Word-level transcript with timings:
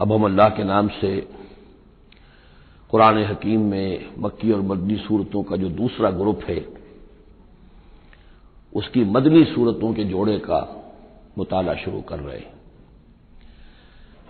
अब 0.00 0.12
हम 0.12 0.24
अल्लाह 0.24 0.48
के 0.48 0.64
नाम 0.64 0.88
से 0.88 1.16
कुरान 2.90 3.18
हकीम 3.24 3.60
में 3.60 4.12
मक्की 4.18 4.52
और 4.52 4.60
मदनी 4.60 4.96
सूरतों 4.96 5.42
का 5.42 5.56
जो 5.56 5.68
दूसरा 5.68 6.10
ग्रुप 6.10 6.44
है, 6.48 6.64
उसकी 8.72 9.04
मदनी 9.04 9.44
सूरतों 9.44 9.92
के 9.94 10.04
जोड़े 10.04 10.38
का 10.38 10.60
मुताला 11.38 11.74
शुरू 11.74 12.00
कर 12.00 12.18
रहे 12.18 12.38
हैं। 12.38 12.52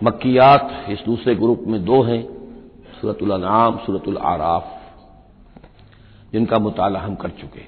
मक्कियात 0.01 0.85
इस 0.89 0.99
दूसरे 1.05 1.35
ग्रुप 1.35 1.63
में 1.67 1.83
दो 1.85 2.01
हैं, 2.03 2.23
सूरतुल 3.01 3.31
अनाम, 3.31 3.77
सूरतुल 3.77 4.17
आराफ, 4.17 4.79
जिनका 6.33 6.59
मुताला 6.59 6.99
हम 6.99 7.15
कर 7.15 7.29
चुके 7.31 7.59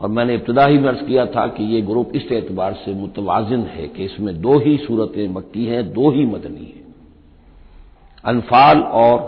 और 0.00 0.08
मैंने 0.08 0.34
इब्तदा 0.34 0.66
ही 0.66 0.78
में 0.78 0.88
अर्ज़ 0.88 1.04
किया 1.04 1.26
था 1.26 1.46
कि 1.46 1.64
ये 1.64 1.82
ग्रुप 1.82 2.12
इस 2.14 2.32
एतबार 2.32 2.74
से 2.74 2.94
मुतवाजन 2.94 3.60
है 3.60 3.88
कि 3.88 4.04
इसमें 4.04 4.40
दो 4.40 4.58
ही 4.58 4.76
सूरतें 4.78 5.28
मक्की 5.28 5.66
हैं, 5.66 5.92
दो 5.92 6.10
ही 6.10 6.26
मदनी 6.26 6.64
हैं। 6.64 6.94
अनफाल 8.24 8.82
और 8.82 9.18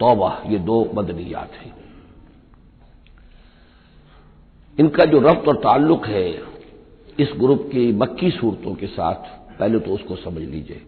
तौबा, 0.00 0.42
ये 0.46 0.58
दो 0.58 0.90
मदनियात 0.94 1.52
हैं। 1.52 1.74
इनका 4.80 5.04
जो 5.04 5.18
रब्त 5.18 5.48
और 5.48 5.56
ताल्लुक 5.56 6.06
है, 6.06 6.30
इस 7.20 7.32
ग्रुप 7.36 7.68
की 7.72 7.92
मक्की 7.92 8.30
सूरतों 8.30 8.74
के 8.74 8.86
साथ, 8.86 9.14
पहले 9.58 9.78
तो 9.78 9.90
उसको 9.90 10.16
समझ 10.16 10.42
लीजिए। 10.42 10.82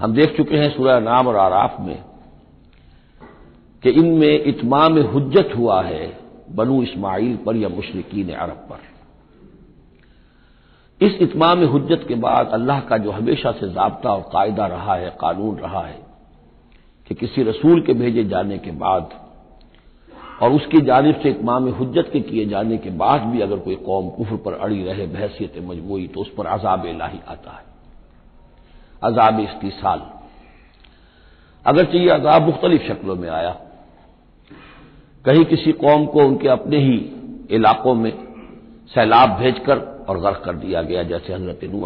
हम 0.00 0.14
देख 0.14 0.36
चुके 0.36 0.56
हैं 0.56 0.70
सूर्य 0.76 1.00
नाम 1.00 1.26
और 1.26 1.36
आराफ 1.36 1.80
में 1.80 2.04
कि 3.82 3.90
इनमें 3.90 4.44
इतमाम 4.44 4.98
हुज्जत 4.98 5.50
हुआ 5.56 5.82
है 5.82 6.25
बनु 6.54 6.82
इस्माइल 6.82 7.36
पर 7.36 7.56
या 7.56 7.68
मुशरकिन 7.68 8.34
अरब 8.34 8.66
पर। 8.70 8.96
इस 11.00 11.12
इतमाम 11.12 11.64
हुज्जत 11.64 12.04
के 12.08 12.14
बाद 12.14 12.48
अल्लाह 12.48 12.80
का 12.80 12.98
जो 12.98 13.10
हमेशा 13.10 13.52
से 13.52 13.68
जबता 13.68 14.10
और 14.10 14.20
कायदा 14.32 14.66
रहा 14.66 14.94
है, 14.94 15.10
कानून 15.10 15.56
रहा 15.56 15.80
है, 15.80 15.98
कि 17.08 17.14
किसी 17.14 17.42
रसूल 17.42 17.80
के 17.80 17.92
भेजे 17.92 18.24
जाने 18.24 18.58
के 18.58 18.70
बाद 18.70 19.10
और 20.42 20.52
उसकी 20.52 20.80
जानब 20.80 21.20
से 21.20 21.30
इतमाम 21.30 21.68
हुज्जत 21.68 22.10
के 22.12 22.20
किए 22.20 22.46
जाने 22.46 22.78
के 22.78 22.90
बाद 22.90 23.20
भी 23.20 23.40
अगर 23.40 23.58
कोई 23.58 23.76
कौम 23.76 24.08
कुफर 24.10 24.36
पर 24.36 24.52
अड़ी 24.52 24.82
रहे 24.84 25.06
बहसीत 25.06 25.58
मजमूई 25.58 26.06
तो 26.06 26.20
उस 26.20 26.30
पर 26.38 26.46
अजाब 26.46 26.86
लाही 26.86 27.20
आता 27.28 27.50
है। 27.50 27.64
अजाब 29.02 29.40
इस्तीसाल। 29.40 30.02
अगरचे 31.66 31.98
ये 31.98 32.08
अजाब 32.08 32.42
मुख्तलिफ़ 32.42 32.82
शक्लों 32.82 33.16
में 33.16 33.28
आया। 33.28 33.56
कहीं 35.26 35.44
किसी 35.44 35.72
कौम 35.72 36.06
को 36.06 36.20
उनके 36.20 36.48
अपने 36.48 36.76
ही 36.76 37.12
इलाकों 37.50 37.94
में 37.94 38.12
सैलाब 38.94 39.30
भेजकर 39.30 39.78
और 40.08 40.18
गर्क 40.20 40.42
कर 40.44 40.56
दिया 40.56 40.82
गया, 40.82 41.02
जैसे 41.02 41.32
हज़रत 41.32 41.60
नू 41.64 41.80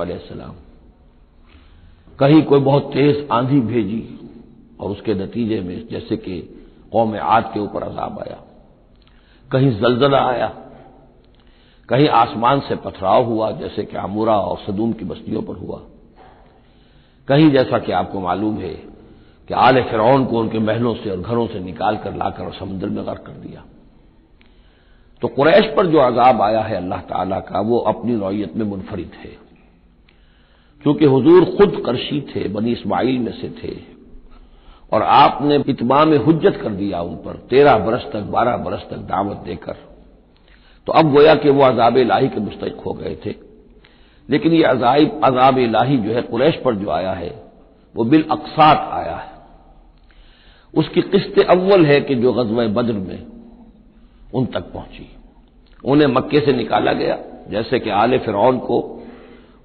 कहीं 2.19 2.43
कोई 2.43 2.61
बहुत 2.61 2.93
तेज 2.93 3.29
आंधी 3.33 3.61
भेजी 3.61 4.19
और 4.81 4.91
उसके 4.91 5.15
नतीजे 5.15 5.61
में 5.61 5.89
जैसे 5.89 6.17
कि 6.17 6.41
कौम 6.93 7.19
आद 7.19 7.51
के 7.55 7.61
ऊपर 7.61 7.83
अजाब 7.83 8.19
आया। 8.19 8.37
कहीं 9.53 9.71
जलजला 9.81 10.19
आया। 10.19 10.47
कहीं 11.89 12.09
आसमान 12.09 12.61
से 12.61 12.77
पथराव 12.77 13.25
हुआ, 13.25 13.51
जैसे 13.51 13.85
कि 13.85 13.97
आमूरा 13.97 14.37
और 14.37 14.59
सदूम 14.59 14.93
की 14.93 15.05
बस्तियों 15.05 15.43
पर 15.43 15.55
हुआ। 15.55 15.83
कहीं 17.29 17.51
जैसा 17.51 17.79
कि 17.79 17.93
आपको 17.93 18.21
मालूम 18.21 18.59
है 18.59 19.00
कि 19.51 19.55
आल 19.55 19.83
फिरौन 19.83 20.25
को 20.25 20.41
उनके 20.41 20.59
महलों 20.59 20.95
से 20.95 21.11
और 21.11 21.21
घरों 21.21 21.47
से 21.47 21.61
निकाल 21.61 21.97
कर 21.97 22.15
लाकर 22.15 22.45
और 22.45 22.53
समुद्र 22.53 22.87
में 22.87 23.07
गर्क 23.07 23.19
कर 23.19 23.33
दिया। 23.33 23.65
तो 25.23 25.29
कुरैश 25.29 25.75
पर 25.77 25.87
जो 25.87 25.99
अजाब 25.99 26.43
आया 26.43 26.61
है 26.61 26.77
अल्लाह 26.77 27.01
ताला 27.01 27.41
का, 27.41 27.61
वो 27.61 27.79
अपनी 27.79 28.13
नौयत 28.13 28.57
में 28.57 28.67
मुनफरिद 28.67 29.11
है। 29.21 29.31
क्योंकि 30.83 31.05
हुजूर 31.05 31.45
खुद 31.45 31.83
करशी 31.87 32.21
थे, 32.21 32.49
बनी 32.49 32.73
इस्माइल 32.73 33.19
में 33.19 33.33
से 33.33 33.49
थे, 33.49 33.77
और 34.93 35.03
आपने 35.03 35.65
इतमाम 35.69 36.15
हुज्जत 36.15 36.61
कर 36.63 36.71
दिया 36.71 37.01
उन 37.01 37.15
पर, 37.15 37.37
तेरह 37.37 37.79
बरस 37.79 38.07
तक, 38.13 38.21
बारह 38.21 38.57
बरस 38.57 38.87
तक 38.91 38.97
दावत 38.97 39.37
देकर। 39.37 39.73
तो 40.87 40.93
अब 40.93 41.13
गोया 41.13 41.35
कि 41.35 41.51
वो 41.51 41.63
अजाब 41.63 41.97
लाही 41.97 42.29
के 42.29 42.41
मुस्तक 42.41 42.83
हो 42.87 42.93
गए 42.93 43.17
थे। 43.27 43.35
लेकिन 44.31 44.53
ये 44.53 44.63
अजाब 44.63 45.21
अजाब 45.25 45.59
लाही 45.59 45.97
जो 45.97 46.11
है 46.11 46.23
कुरैश 46.23 46.57
पर 46.57 46.75
जो 46.75 46.91
आया 46.91 47.13
है, 47.13 47.43
वो 47.97 48.05
बिल 48.05 48.25
अकसात 48.31 48.91
आया 48.93 49.17
है। 49.17 49.40
उसकी 50.75 51.03
किस्त 51.03 51.47
अव्वल 51.51 51.87
है 51.87 52.01
कि 52.01 52.15
जो 52.15 52.33
गजब 52.33 52.75
बद्र 52.75 52.93
में 52.93 53.27
उन 54.35 54.47
तक 54.47 54.61
पहुँची। 54.61 55.17
उन्हें 55.85 56.09
मक्के 56.09 56.41
से 56.41 56.53
निकाला 56.53 56.93
गया, 56.93 57.19
जैसे 57.51 57.79
कि 57.79 57.91
आले 57.91 58.19
फिरौन 58.19 58.59
को 58.59 59.07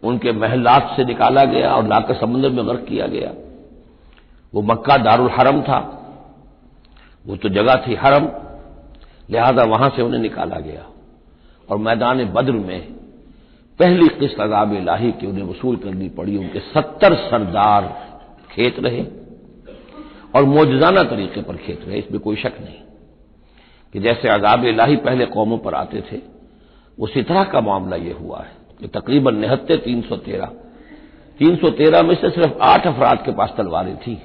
उनके 0.03 0.31
महलात 0.31 0.93
से 0.95 1.05
निकाला 1.05 1.45
गया 1.45 1.75
और 1.75 1.87
लाकर 1.87 2.13
समुद्र 2.13 2.49
में 2.49 2.67
गर्क 2.67 2.85
किया 2.89 3.07
गया। 3.07 3.33
वो 4.53 4.61
मक्का 4.61 4.97
दारुल 4.97 5.29
हरम 5.29 5.61
था। 5.61 5.77
वो 7.27 7.35
तो 7.35 7.49
जगह 7.49 7.83
थी 7.87 7.95
हरम, 7.95 8.27
लिहाजा 9.29 9.63
वहाँ 9.63 9.89
से 9.89 10.01
उन्हें 10.01 10.21
निकाला 10.21 10.59
गया। 10.59 10.85
और 11.69 11.77
मैदान 11.77 12.25
बद्र 12.25 12.51
में 12.51 12.81
पहली 13.79 14.07
किस्त 14.07 14.39
अजाब 14.39 14.73
लाही 14.73 15.11
की 15.11 15.27
उन्हें 15.27 15.43
वसूल 15.43 15.75
करनी 15.75 16.09
पड़ी। 16.09 16.37
उनके 16.37 16.59
सत्तर 16.59 17.15
सरदार 17.15 18.11
खेत 18.51 18.79
रहे। 18.79 19.24
और 20.35 20.43
मौजाना 20.45 21.03
तरीके 21.05 21.41
पर 21.41 21.55
खेत 21.57 21.85
रहे, 21.87 21.97
इसमें 21.99 22.19
कोई 22.21 22.35
शक 22.37 22.57
नहीं 22.61 22.81
कि 23.93 23.99
जैसे 24.01 24.29
अजाब 24.29 24.65
इलाही 24.65 24.95
पहले 24.97 25.25
कौमों 25.27 25.57
पर 25.57 25.73
आते 25.75 26.01
थे, 26.01 26.19
उसी 26.97 27.21
तरह 27.23 27.43
का 27.45 27.61
मामला 27.61 27.95
यह 27.97 28.15
हुआ 28.15 28.39
है 28.39 28.51
कि 28.79 28.87
तकरीबन 28.89 29.35
निहत्ते 29.37 29.77
तीन 29.79 30.01
सौ 30.01 30.15
तेरह, 30.17 30.51
तीन 31.39 31.55
सौ 31.57 31.69
तेरह 31.71 32.01
में 32.03 32.15
से 32.15 32.29
सिर्फ़ 32.31 32.57
आठ 32.63 32.87
अफराद 32.87 33.23
के 33.25 33.31
पास 33.33 33.53
तलवारें 33.57 33.95
थी 33.97 34.21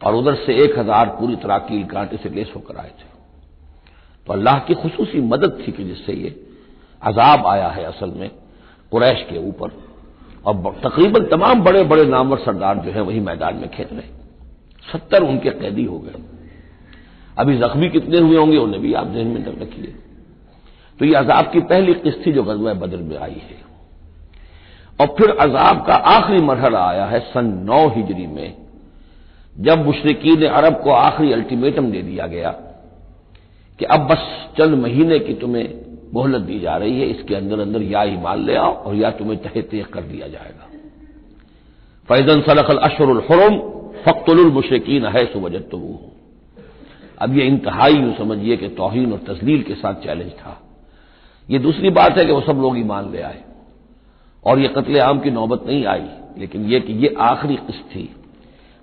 और 0.00 0.14
उधर 0.14 0.34
से 0.36 0.54
एक 0.64 0.78
हज़ार 0.78 1.06
पूरी 1.18 1.36
तरह 1.36 1.58
कील 1.68 1.84
कांटे 1.86 2.16
से 2.16 2.28
लेस 2.30 2.52
होकर 2.56 2.76
आए 2.76 2.90
थे। 2.90 3.08
तो 4.26 4.32
अल्लाह 4.32 4.58
की 4.58 4.74
खसूसी 4.74 5.20
मदद 5.22 5.58
थी 5.60 5.72
कि 5.72 5.84
जिससे 5.84 6.12
ये 6.14 6.34
अजाब 7.02 7.46
आया 7.46 7.68
है 7.68 7.84
असल 7.84 8.12
में 8.16 8.30
कुरैश 8.92 9.26
के 9.30 9.38
ऊपर। 9.48 9.70
और 10.44 10.80
तकरीबन 10.84 11.24
तमाम 11.26 11.62
बड़े 11.64 11.82
बड़े 11.84 12.04
नामवर 12.06 12.38
सरदार 12.40 12.78
जो 12.78 12.90
है 12.90 13.00
वही 13.02 13.20
मैदान 13.22 13.56
में 13.56 13.68
खेल 13.70 13.86
रहे। 13.92 14.15
सत्तर 14.92 15.22
उनके 15.22 15.50
कैदी 15.50 15.84
हो 15.84 15.98
गए। 15.98 16.22
अभी 17.38 17.56
जख्मी 17.58 17.88
कितने 17.88 18.18
हुए 18.18 18.36
होंगे, 18.36 18.56
उन्हें 18.56 18.82
भी 18.82 18.92
आप 18.94 19.06
जहन 19.06 19.26
में 19.26 19.44
रखिए। 19.60 19.94
तो 21.00 21.04
ये 21.04 21.14
अजाब 21.14 21.50
की 21.52 21.60
पहली 21.62 21.94
किस्त 21.94 22.22
थी 22.26 22.32
जो 22.32 22.42
गजवा 22.42 22.72
बदल 22.76 23.00
में 23.00 23.16
आई 23.18 23.40
है। 23.42 23.64
और 25.00 25.06
फिर 25.18 25.30
अजाब 25.38 25.84
का 25.86 25.94
आखिरी 26.10 26.40
मरहला 26.42 26.84
आया 26.84 27.06
है 27.06 27.20
सन 27.22 27.46
नौ 27.64 27.86
हिजरी 27.88 28.26
में, 28.26 28.54
जब 29.56 29.84
मुशरकिन 29.86 30.46
अरब 30.46 30.80
को 30.82 30.90
आखिरी 30.90 31.32
अल्टीमेटम 31.32 31.90
दे 31.90 32.02
दिया 32.02 32.26
गया 32.26 32.50
कि 33.80 33.84
अब 33.84 34.06
बस 34.08 34.24
चंद 34.58 34.74
महीने 34.74 35.18
की 35.18 35.34
तुम्हें 35.34 35.68
मोहलत 36.14 36.42
दी 36.42 36.58
जा 36.60 36.76
रही 36.76 37.00
है, 37.00 37.06
इसके 37.06 37.34
अंदर 37.34 37.60
अंदर 37.60 37.82
या 37.82 38.02
ईमान 38.04 38.44
ले 38.44 38.54
आओ 38.54 38.72
और 38.74 38.94
या 38.94 39.10
तुम्हें 39.10 39.38
तहे 39.38 39.62
तेह 39.62 39.84
कर 39.84 40.02
दिया 40.02 40.28
जाएगा। 40.28 40.68
फैजन 42.08 42.40
सलखल 42.40 42.78
अशरुल 42.78 43.22
हरम 43.30 43.56
फ़क्तुल 44.06 44.38
है 45.06 45.24
सुवजत 45.26 45.68
तो 45.70 46.12
अब 47.18 47.36
ये 47.38 47.46
इंतहाई 47.46 47.92
यूँ 47.92 48.14
समझिए 48.16 48.56
कि 48.56 48.68
तोहन 48.68 49.12
और 49.12 49.18
तजलील 49.18 49.62
के 49.62 49.74
साथ 49.74 49.94
चैलेंज 49.94 50.32
था। 50.32 50.60
ये 51.50 51.58
दूसरी 51.58 51.90
बात 51.90 52.18
है 52.18 52.24
कि 52.24 52.32
वो 52.32 52.40
सब 52.40 52.58
लोग 52.60 52.78
ईमान 52.78 53.10
ले 53.12 53.22
आए। 53.22 53.42
और 54.44 54.58
ये 54.58 54.68
कत्ले 54.68 54.98
आम 54.98 55.20
की 55.20 55.30
नौबत 55.30 55.64
नहीं 55.66 55.84
आई, 55.86 56.06
लेकिन 56.38 56.64
यह 56.64 56.80
कि 56.80 56.92
ये 56.92 57.14
आखिरी 57.18 57.56
किस्त 57.56 57.84
थी। 57.96 58.16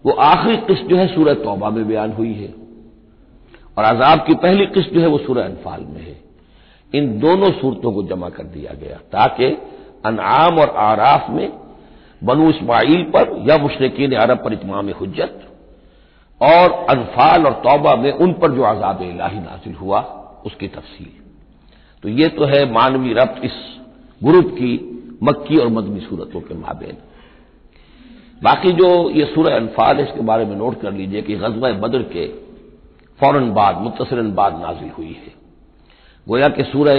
वो 0.05 0.11
आखिरी 0.11 0.57
किस्त 0.57 0.83
जो 0.83 0.95
है 0.95 1.07
सूरह 1.07 1.33
तौबा 1.33 1.69
में 1.69 1.87
बयान 1.87 2.11
हुई 2.11 2.33
है। 2.33 2.53
और 3.77 3.83
अजाब 3.83 4.25
की 4.27 4.33
पहली 4.33 4.65
किस्त 4.65 4.89
जो 4.89 5.01
है 5.01 5.07
वो 5.07 5.17
सूरह 5.17 5.45
अनफाल 5.45 5.81
में 5.81 6.01
है। 6.01 6.19
इन 6.93 7.19
दोनों 7.19 7.51
सूरतों 7.51 7.91
को 7.91 8.03
जमा 8.03 8.29
कर 8.29 8.43
दिया 8.43 8.73
गया, 8.73 8.97
ताकि 8.97 9.45
अनआम 10.05 10.59
और 10.59 10.69
आराफ 10.69 11.29
में 11.29 11.62
बनु 12.23 12.49
इस्माइल 12.49 13.03
पर, 13.05 13.43
या 13.49 13.57
मुशरकिन 13.57 14.13
अरब 14.17 14.43
पर 14.43 14.53
इतमाम 14.53 14.89
हजत 15.01 15.39
और 16.41 16.71
अनफाल 16.89 17.45
और 17.45 17.53
तौबा 17.63 17.95
में 17.95 18.11
उन 18.13 18.33
पर 18.33 18.51
जो 18.51 18.63
आज़ाद 18.65 19.01
इलाही 19.01 19.39
नाजिल 19.39 19.73
हुआ, 19.73 19.99
उसकी 20.45 20.67
तफसील। 20.67 21.11
तो 22.03 22.09
ये 22.11 22.27
तो 22.29 22.45
है 22.45 22.65
मानवी 22.71 23.13
रब्त 23.13 23.43
इस 23.45 23.57
ग्रुप 24.21 24.49
की 24.51 24.73
मक्की 25.23 25.57
और 25.57 25.67
मदनी 25.69 25.99
सूरतों 25.99 26.41
के 26.41 26.55
माबेन। 26.55 26.97
बाकी 28.41 28.71
जो 28.71 28.89
ये 29.09 29.25
सूरह 29.25 29.55
अनफाल 29.55 29.97
है, 29.97 30.03
इसके 30.03 30.21
बारे 30.21 30.45
में 30.45 30.55
नोट 30.55 30.81
कर 30.81 30.93
लीजिए 30.93 31.21
कि 31.21 31.35
गजब 31.35 31.79
बदर 31.81 32.01
के 32.13 32.27
फ़ौरन 33.19 33.51
बाद 33.53 33.77
मुतसरन 33.81 34.31
बाद 34.33 34.59
नाजिल 34.61 34.89
हुई 34.89 35.15
है। 35.15 35.31
गोया 36.27 36.47
कि 36.49 36.63
सूरह 36.63 36.93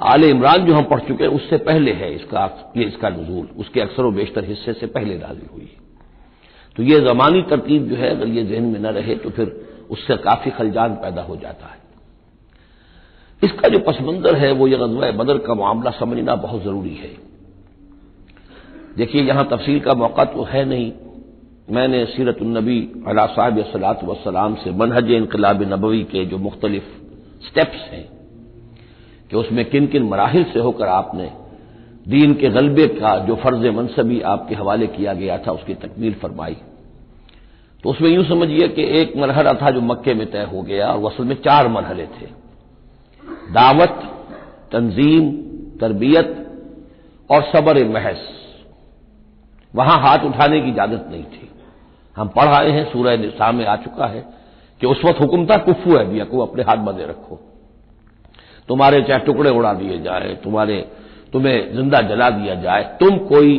आल 0.00 0.24
इमरान 0.24 0.64
जो 0.66 0.74
हम 0.74 0.84
पढ़ 0.84 1.00
चुके 1.00 1.24
हैं, 1.24 1.30
उससे 1.30 1.56
पहले 1.58 1.92
है 1.92 2.14
इसका, 2.14 2.72
ये 2.76 2.84
इसका 2.84 3.08
नजूल। 3.08 3.48
उसके 3.58 3.80
अक्सर 3.80 4.02
व 4.02 4.10
बेशतर 4.10 4.44
हिस्से 4.44 4.72
से 4.72 4.86
पहले 4.86 5.14
नाजिल 5.18 5.48
हुई। 5.52 5.70
तो 6.76 6.82
ये 6.82 7.00
जमानी 7.00 7.42
तरतीब 7.42 7.88
जो 7.88 7.96
है, 7.96 8.10
अगर 8.10 8.28
ये 8.28 8.44
जहन 8.44 8.64
में 8.64 8.80
न 8.80 8.86
रहे 8.86 9.14
तो 9.14 9.30
फिर 9.30 9.66
उससे 9.90 10.16
काफ़ी 10.16 10.50
खलजान 10.50 10.94
पैदा 10.94 11.22
हो 11.22 11.36
जाता 11.36 11.66
है। 11.66 11.76
इसका 13.42 13.68
जो 13.68 13.78
पसमंजर 13.78 14.36
है, 14.36 14.52
वो 14.52 14.68
ये 14.68 14.76
गजवा 14.76 15.10
बदर 15.10 15.38
का 15.38 15.54
मामला 15.54 15.90
समझना 15.90 16.34
बहुत 16.36 16.62
ज़रूरी 16.62 16.94
है। 16.94 17.10
देखिए, 18.96 19.22
यहाँ 19.22 19.48
तफसील 19.48 19.80
का 19.80 19.94
मौका 19.94 20.24
तो 20.24 20.42
है 20.42 20.64
नहीं। 20.64 20.92
मैंने 21.70 22.04
सीरतुलनबी 22.06 23.04
अला 23.06 23.26
साहब 23.26 23.60
सलात 23.62 24.04
वसलाम 24.04 24.54
से 24.54 24.70
मनहज 24.70 25.10
इनकलाब 25.10 25.62
नबवी 25.62 26.02
के 26.04 26.24
जो 26.24 26.38
मुख्तलिफ़ 26.38 26.84
स्टेप्स 27.46 27.80
हैं 27.92 28.17
कि 29.30 29.36
उसमें 29.36 29.64
किन 29.64 29.86
किन 29.86 30.02
मराहल 30.02 30.44
से 30.44 30.60
होकर 30.60 30.86
आपने 30.86 31.30
दीन 32.08 32.34
के 32.34 32.48
गलबे 32.48 32.86
का 32.86 33.18
जो 33.18 33.36
फ़र्ज़ 33.36 33.68
मनसबी 33.68 34.20
आपके 34.20 34.54
हवाले 34.54 34.86
किया 34.86 35.14
गया 35.14 35.38
था, 35.38 35.52
उसकी 35.52 35.74
तकमील 35.74 36.14
फरमाई। 36.14 36.56
तो 37.84 37.90
उसमें 37.90 38.10
यूँ 38.10 38.24
समझिए 38.24 38.68
कि 38.68 38.82
एक 38.82 39.16
मरहला 39.16 39.52
था 39.52 39.70
जो 39.70 39.80
मक्के 39.80 40.14
में 40.14 40.30
तय 40.30 40.48
हो 40.52 40.62
गया 40.62 40.88
और 40.88 41.12
असल 41.12 41.24
में 41.24 41.34
चार 41.34 41.68
मरहले 41.68 42.06
थे। 42.06 42.26
दावत, 43.52 44.02
तंजीम, 44.72 45.30
तरबियत 45.80 46.46
और 47.30 47.42
सबर 47.42 47.84
महस 47.84 48.20
वहाँ 49.74 49.98
हाथ 49.98 50.18
उठाने 50.18 50.60
की 50.60 50.68
इजाज़त 50.68 51.08
नहीं 51.10 51.24
थी। 51.24 51.50
हम 52.16 52.28
पढ़ 52.28 52.48
आए 52.48 52.70
हैं, 52.70 52.92
सूरह 52.92 53.16
निशा 53.16 53.52
में 53.52 53.66
आ 53.66 53.76
चुका 53.76 54.06
है 54.06 54.24
कि 54.80 54.86
उस 54.86 55.04
वक्त 55.04 55.20
हुक्म 55.20 55.46
था, 55.46 55.56
कुफू 55.56 55.96
है 55.96 56.06
भी 56.06 56.20
को 56.20 56.38
अपने 56.38 56.62
हाथ 56.62 56.76
बंधे 56.76 57.04
रखो। 57.04 57.40
तुम्हारे 58.68 59.00
चाहे 59.02 59.20
टुकड़े 59.20 59.50
उड़ा 59.50 59.72
दिए 59.74 59.98
जाए, 59.98 60.34
तुम्हारे, 60.44 60.78
तुम्हें 61.32 61.74
ज़िंदा 61.74 62.00
जला 62.04 62.28
दिया 62.30 62.54
जाए। 62.56 62.82
तुम 63.00 63.18
कोई 63.28 63.54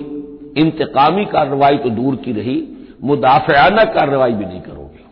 इंतकामी 0.58 1.26
कार्रवाई 1.28 1.78
तो 1.78 1.90
दूर 1.92 2.16
की 2.16 2.32
रही, 2.32 2.58
मुदाफियाना 3.04 3.84
कार्रवाई 3.94 4.34
भी 4.34 4.46
नहीं 4.46 4.62
करोगे। 4.62 5.04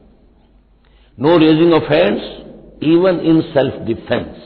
No 1.18 1.38
raising 1.38 1.74
of 1.74 1.94
hands 1.94 2.24
even 2.86 3.20
in 3.22 3.42
self 3.44 3.78
defence 3.82 4.46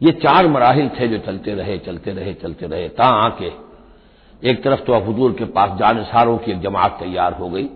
ये 0.00 0.12
चार 0.14 0.46
मराहल 0.48 0.88
थे 0.90 1.08
जो 1.08 1.18
चलते 1.18 1.54
रहे 1.54 1.78
चलते 1.78 2.12
रहे 2.12 2.32
चलते 2.34 2.66
रहे। 2.66 2.88
ता 2.90 3.04
आके 3.18 3.50
एक 4.42 4.62
तरफ़ 4.64 4.80
तो 4.80 4.94
हजूर 5.02 5.32
के 5.32 5.44
पास 5.52 5.78
जानसारों 5.78 6.36
की 6.38 6.52
एक 6.52 6.60
जमात 6.60 6.96
तैयार 7.00 7.32
हो 7.32 7.48
गई। 7.48 7.68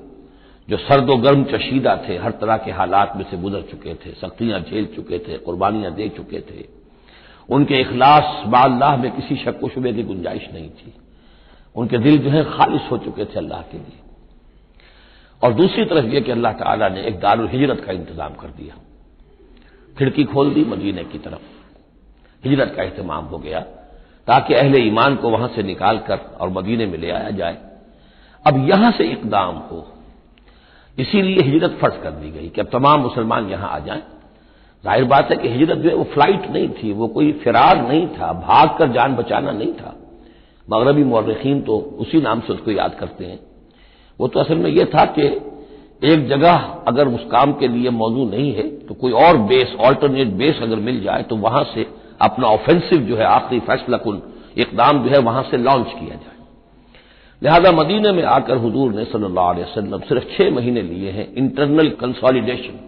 जो 0.69 0.76
सर्दो 0.76 1.17
गर्म 1.17 1.44
चशीदा 1.44 1.97
थे, 2.09 2.17
हर 2.19 2.31
तरह 2.31 2.56
के 2.56 2.70
हालात 2.70 3.12
में 3.17 3.25
से 3.31 3.37
गुजर 3.37 3.62
चुके 3.62 3.94
थे, 3.94 4.11
सख्तियाँ 4.11 4.61
झेल 4.61 4.87
चुके 4.87 5.19
थे, 5.19 5.38
कुर्बानियाँ 5.38 5.94
दे 5.94 6.09
चुके 6.09 6.41
थे। 6.41 6.69
उनके 7.49 7.75
इखलास 7.75 8.47
बाल्लाह 8.47 8.97
में 8.97 9.11
किसी 9.11 9.37
शक 9.37 9.61
शुबे 9.75 9.93
की 9.93 10.03
गुंजाइश 10.03 10.49
नहीं 10.55 10.70
थी। 10.70 10.94
उनके 11.76 11.99
दिल 11.99 12.19
जो 12.19 12.31
है 12.31 12.44
खालिश 12.44 12.91
हो 12.91 12.99
चुके 12.99 13.25
थे 13.25 13.38
अल्लाह 13.38 13.62
के 13.62 13.79
लिए। 13.79 14.00
और 15.43 15.53
दूसरी 15.53 15.85
तरफ़ 15.85 16.05
यह 16.05 16.20
कि 16.20 16.31
अल्लाह 16.31 16.53
ताला 16.53 16.88
ने 16.88 17.03
एक 17.03 17.20
दारुल 17.20 17.49
हिजरत 17.49 17.81
का 17.81 17.93
इंतज़ाम 17.93 18.35
कर 18.35 18.49
दिया। 18.49 18.75
खिड़की 19.99 20.25
खोल 20.25 20.55
दी 20.55 20.65
मदीने 20.65 21.05
की 21.05 21.19
तरफ़। 21.19 22.47
हिजरत 22.47 22.75
का 22.76 22.82
अहतमाम 22.82 23.25
हो 23.25 23.38
गया, 23.38 23.61
ताकि 24.26 24.55
अहले 24.55 24.79
ईमान 24.79 25.17
को 25.17 25.31
वहाँ 25.31 25.49
से 25.49 25.62
निकालकर 25.62 26.17
और 26.41 26.49
मदीने 26.49 26.87
में 26.87 26.99
ले 26.99 27.11
आया 27.11 27.31
जाए। 27.31 27.59
अब 28.47 28.69
यहाँ 28.69 28.91
से 28.91 29.05
इकदाम 29.05 29.55
हो। 29.55 29.97
इसीलिए 30.98 31.42
हिजरत 31.42 31.78
फ़र्ज़ 31.80 32.02
कर 32.02 32.10
दी 32.12 32.30
गई 32.30 32.48
कि 32.48 32.60
अब 32.60 32.68
तमाम 32.72 33.00
मुसलमान 33.00 33.48
यहाँ 33.50 33.68
आ 33.70 33.78
जाएँ। 33.78 34.02
ज़ाहिर 34.84 35.04
बात 35.04 35.30
है 35.30 35.36
कि 35.36 35.48
हिजरत 35.48 35.78
जो 35.78 35.88
है 35.88 35.94
वो 35.94 36.04
फ़्लाइट 36.04 36.50
नहीं 36.50 36.68
थी, 36.72 36.92
वो 36.92 37.06
कोई 37.08 37.32
फिरार 37.34 37.86
नहीं 37.88 38.06
था 38.08 38.32
भाग 38.40 38.76
कर 38.78 38.92
जान 38.92 39.14
बचाना 39.16 39.52
नहीं 39.52 39.72
था। 39.72 39.94
मगरबी 40.68 41.04
मौरखीन 41.04 41.60
तो 41.62 41.76
उसी 42.00 42.20
नाम 42.20 42.40
से 42.40 42.52
उसको 42.52 42.70
याद 42.70 42.94
करते 42.94 43.24
हैं। 43.24 43.38
वो 44.20 44.28
तो 44.28 44.40
असल 44.40 44.58
में 44.58 44.70
यह 44.70 44.84
था 44.94 45.04
कि 45.18 45.26
एक 46.04 46.26
जगह 46.28 46.54
अगर 46.88 47.08
उस 47.08 47.24
काम 47.30 47.52
के 47.52 47.68
लिए 47.68 47.90
मौजू 47.92 48.24
नहीं 48.26 48.52
है 48.54 48.68
तो 48.86 48.94
कोई 48.94 49.12
और 49.18 49.38
बेस 49.48 49.74
ऑल्टरनेट 49.80 50.28
बेस 50.34 50.60
अगर 50.62 50.76
मिल 50.80 51.00
जाए 51.02 51.22
तो 51.22 51.36
वहाँ 51.38 51.62
से 51.74 51.86
अपना 52.20 52.46
ऑफेंसिव 52.48 53.00
जो 53.00 53.16
है, 53.16 53.24
आखिरी 53.24 53.60
फैसला 53.60 53.96
कुल 53.98 54.20
इकदाम 54.56 55.02
जो 55.04 55.10
है, 55.10 55.18
वहाँ 55.20 55.42
से 55.42 55.56
लॉन्च 55.58 55.86
किया 55.90 56.14
जाए। 56.16 56.27
लिहाजा 57.43 57.70
मदीने 57.73 58.12
में 58.12 58.23
आकर 58.25 58.56
हजूर 58.56 58.93
ने 58.93 59.05
सल्लल्लाहु 59.05 59.55
अलैहि 59.55 59.64
वसल्लम 59.64 60.00
सिर्फ़ 60.00 60.25
छह 60.29 60.50
महीने 60.50 60.82
लिए 60.82 61.11
हैं 61.11 61.32
इंटरनल 61.35 61.88
कंसोलिडेशन। 61.90 62.79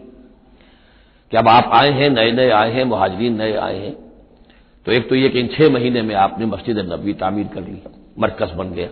कि 1.32 1.36
अब 1.36 1.48
आप 1.48 1.70
आए 1.74 1.90
हैं, 1.90 2.08
नए 2.10 2.32
नए 2.32 2.50
आए 2.50 2.72
हैं, 2.72 2.84
महाजरीन 2.84 3.36
नए 3.38 3.54
आए 3.56 3.78
हैं 3.78 3.94
तो 4.86 4.92
एक 4.92 5.08
तो 5.08 5.14
यह 5.14 5.28
कि 5.28 5.40
इन 5.40 5.48
छह 5.48 5.70
महीने 5.70 6.02
में 6.02 6.14
आपने 6.14 6.46
मस्जिद 6.46 6.78
नबी 6.92 7.12
तामीर 7.12 7.46
कर 7.46 7.60
ली, 7.60 7.78
मरकज 8.18 8.50
बन 8.50 8.70
गया। 8.70 8.88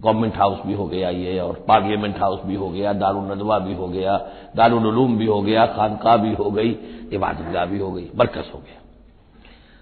गवर्नमेंट 0.00 0.36
हाउस 0.36 0.58
भी 0.66 0.74
हो 0.74 0.86
गया 0.86 1.10
ये, 1.10 1.38
और 1.38 1.64
पार्लियामेंट 1.68 2.18
हाउस 2.18 2.40
भी 2.46 2.54
हो 2.54 2.68
गया 2.70 2.92
दारुल 2.92 3.30
नदवा 3.32 3.58
भी 3.58 3.74
हो 3.74 3.88
गया, 3.88 4.16
दारुल 4.56 5.16
भी 5.16 5.26
हो 5.26 5.40
गया, 5.42 5.66
खानका 5.66 6.16
भी 6.16 6.34
हो 6.34 6.50
गई, 6.50 6.76
इबादतगाह 7.12 7.64
भी 7.64 7.78
हो 7.78 7.92
गई, 7.92 8.08
मरकज 8.16 8.52
हो 8.54 8.58
गया। 8.58 8.82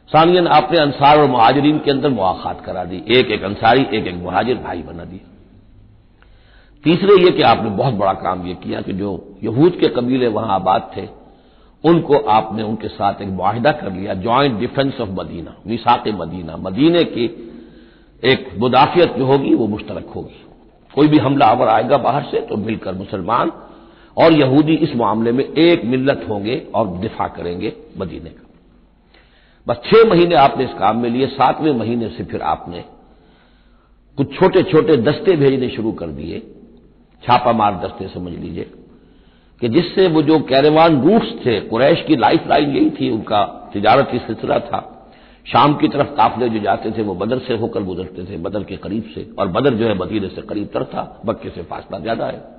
सानियन, 0.08 0.46
आपने 0.46 0.78
अंसार 0.78 1.18
और 1.18 1.30
महाजरीन 1.30 1.78
के 1.78 1.90
अंदर 1.90 2.08
मुआखात 2.08 2.60
करा 2.60 2.84
दी। 2.84 3.04
एक 3.08 3.26
एक 3.26 3.42
अंसारी, 3.42 3.82
एक 3.82 4.06
एक 4.06 4.14
महाजिर 4.14 4.56
भाई 4.56 4.82
बना 4.82 5.04
दिया। 5.04 5.30
तीसरे 6.84 7.24
ये 7.24 7.30
कि 7.30 7.42
आपने 7.42 7.70
बहुत 7.70 7.94
बड़ा 7.94 8.12
काम 8.12 8.46
यह 8.46 8.54
किया 8.54 8.80
कि 8.80 8.93
जो 8.93 9.34
यहूद 9.44 9.72
के 9.72 9.88
कबीले 9.88 10.29
वहाँ 10.29 10.55
आबाद 10.55 10.90
थे, 10.96 11.08
उनको 11.84 12.19
आपने 12.19 12.62
उनके 12.62 12.88
साथ 12.88 13.22
एक 13.22 13.29
माहिदा 13.29 13.72
कर 13.72 13.93
लिया 13.93 14.14
joint 14.14 14.60
defence 14.60 15.00
of 15.00 15.08
Madina, 15.08 15.55
Misaq 15.67 16.08
Madina. 16.08 16.56
मदीने 16.56 17.05
की 17.05 17.24
एक 18.24 18.58
मुदाफियत 18.58 19.12
जो 19.12 19.26
होगी, 19.26 19.55
वो 19.55 19.67
मुश्तरक 19.67 20.06
होगी। 20.17 20.44
कोई 20.94 21.08
भी 21.08 21.19
हमला 21.19 21.46
आवर 21.46 21.69
आएगा 21.69 21.96
बाहर 21.96 22.22
से 22.22 22.40
तो 22.40 22.56
मिलकर 22.56 22.94
मुसलमान 22.94 23.52
और 24.17 24.32
यहूदी 24.32 24.74
इस 24.74 24.96
मामले 24.96 25.32
में 25.32 25.44
एक 25.44 25.84
मिल्लत 25.84 26.26
होंगे 26.29 26.67
और 26.74 26.86
दिफा 26.86 27.29
करेंगे 27.29 27.72
मदीने 27.98 28.31
का। 28.31 28.44
बस 29.66 29.80
छह 29.84 30.08
महीने 30.08 30.34
आपने 30.34 30.64
इस 30.64 30.70
काम 30.70 30.96
में 30.96 31.10
लिए, 31.10 31.26
सातवें 31.26 31.72
महीने 31.72 32.08
से 32.08 32.24
फिर 32.24 32.42
आपने 32.42 32.84
कुछ 34.18 34.34
छोटे 34.38 34.62
छोटे 34.62 34.96
दस्ते 34.96 35.36
भेजने 35.36 35.68
शुरू 35.68 35.92
कर 35.92 36.06
दिए। 36.06 36.38
छापामार 37.22 37.74
दस्ते 37.74 38.08
समझ 38.08 38.32
लीजिए 38.32 38.70
कि 39.62 39.68
जिससे 39.68 40.08
वो 40.08 40.22
जो 40.22 40.38
कैरेवान 40.38 41.00
रूट्स 41.02 41.46
थे, 41.46 41.60
कुरैश 41.60 42.02
की 42.02 42.16
लाइफ 42.16 42.46
लाइन 42.48 42.76
यही 42.76 42.90
थी, 42.90 43.10
उनका 43.10 43.70
तजारती 43.74 44.18
सिलसिला 44.18 44.58
था। 44.58 44.90
शाम 45.46 45.74
की 45.74 45.88
तरफ़ 45.88 46.06
काफले 46.06 46.48
जो 46.48 46.58
जाते 46.58 46.90
थे, 46.90 47.02
वो 47.02 47.14
बदर 47.14 47.38
से 47.38 47.56
होकर 47.56 47.82
गुजरते 47.82 48.24
थे, 48.24 48.36
बदर 48.36 48.62
के 48.62 48.76
करीब 48.76 49.10
से, 49.14 49.30
और 49.38 49.48
बदर 49.48 49.74
जो 49.74 49.88
है, 49.88 49.94
मदीने 49.98 50.28
से 50.28 50.42
करीब 50.42 50.66
तर 50.66 50.84
था 50.84 51.22
बक्के 51.26 51.50
से 51.50 51.62
फासला 51.62 51.98
ज़्यादा 51.98 52.26
है। 52.26 52.54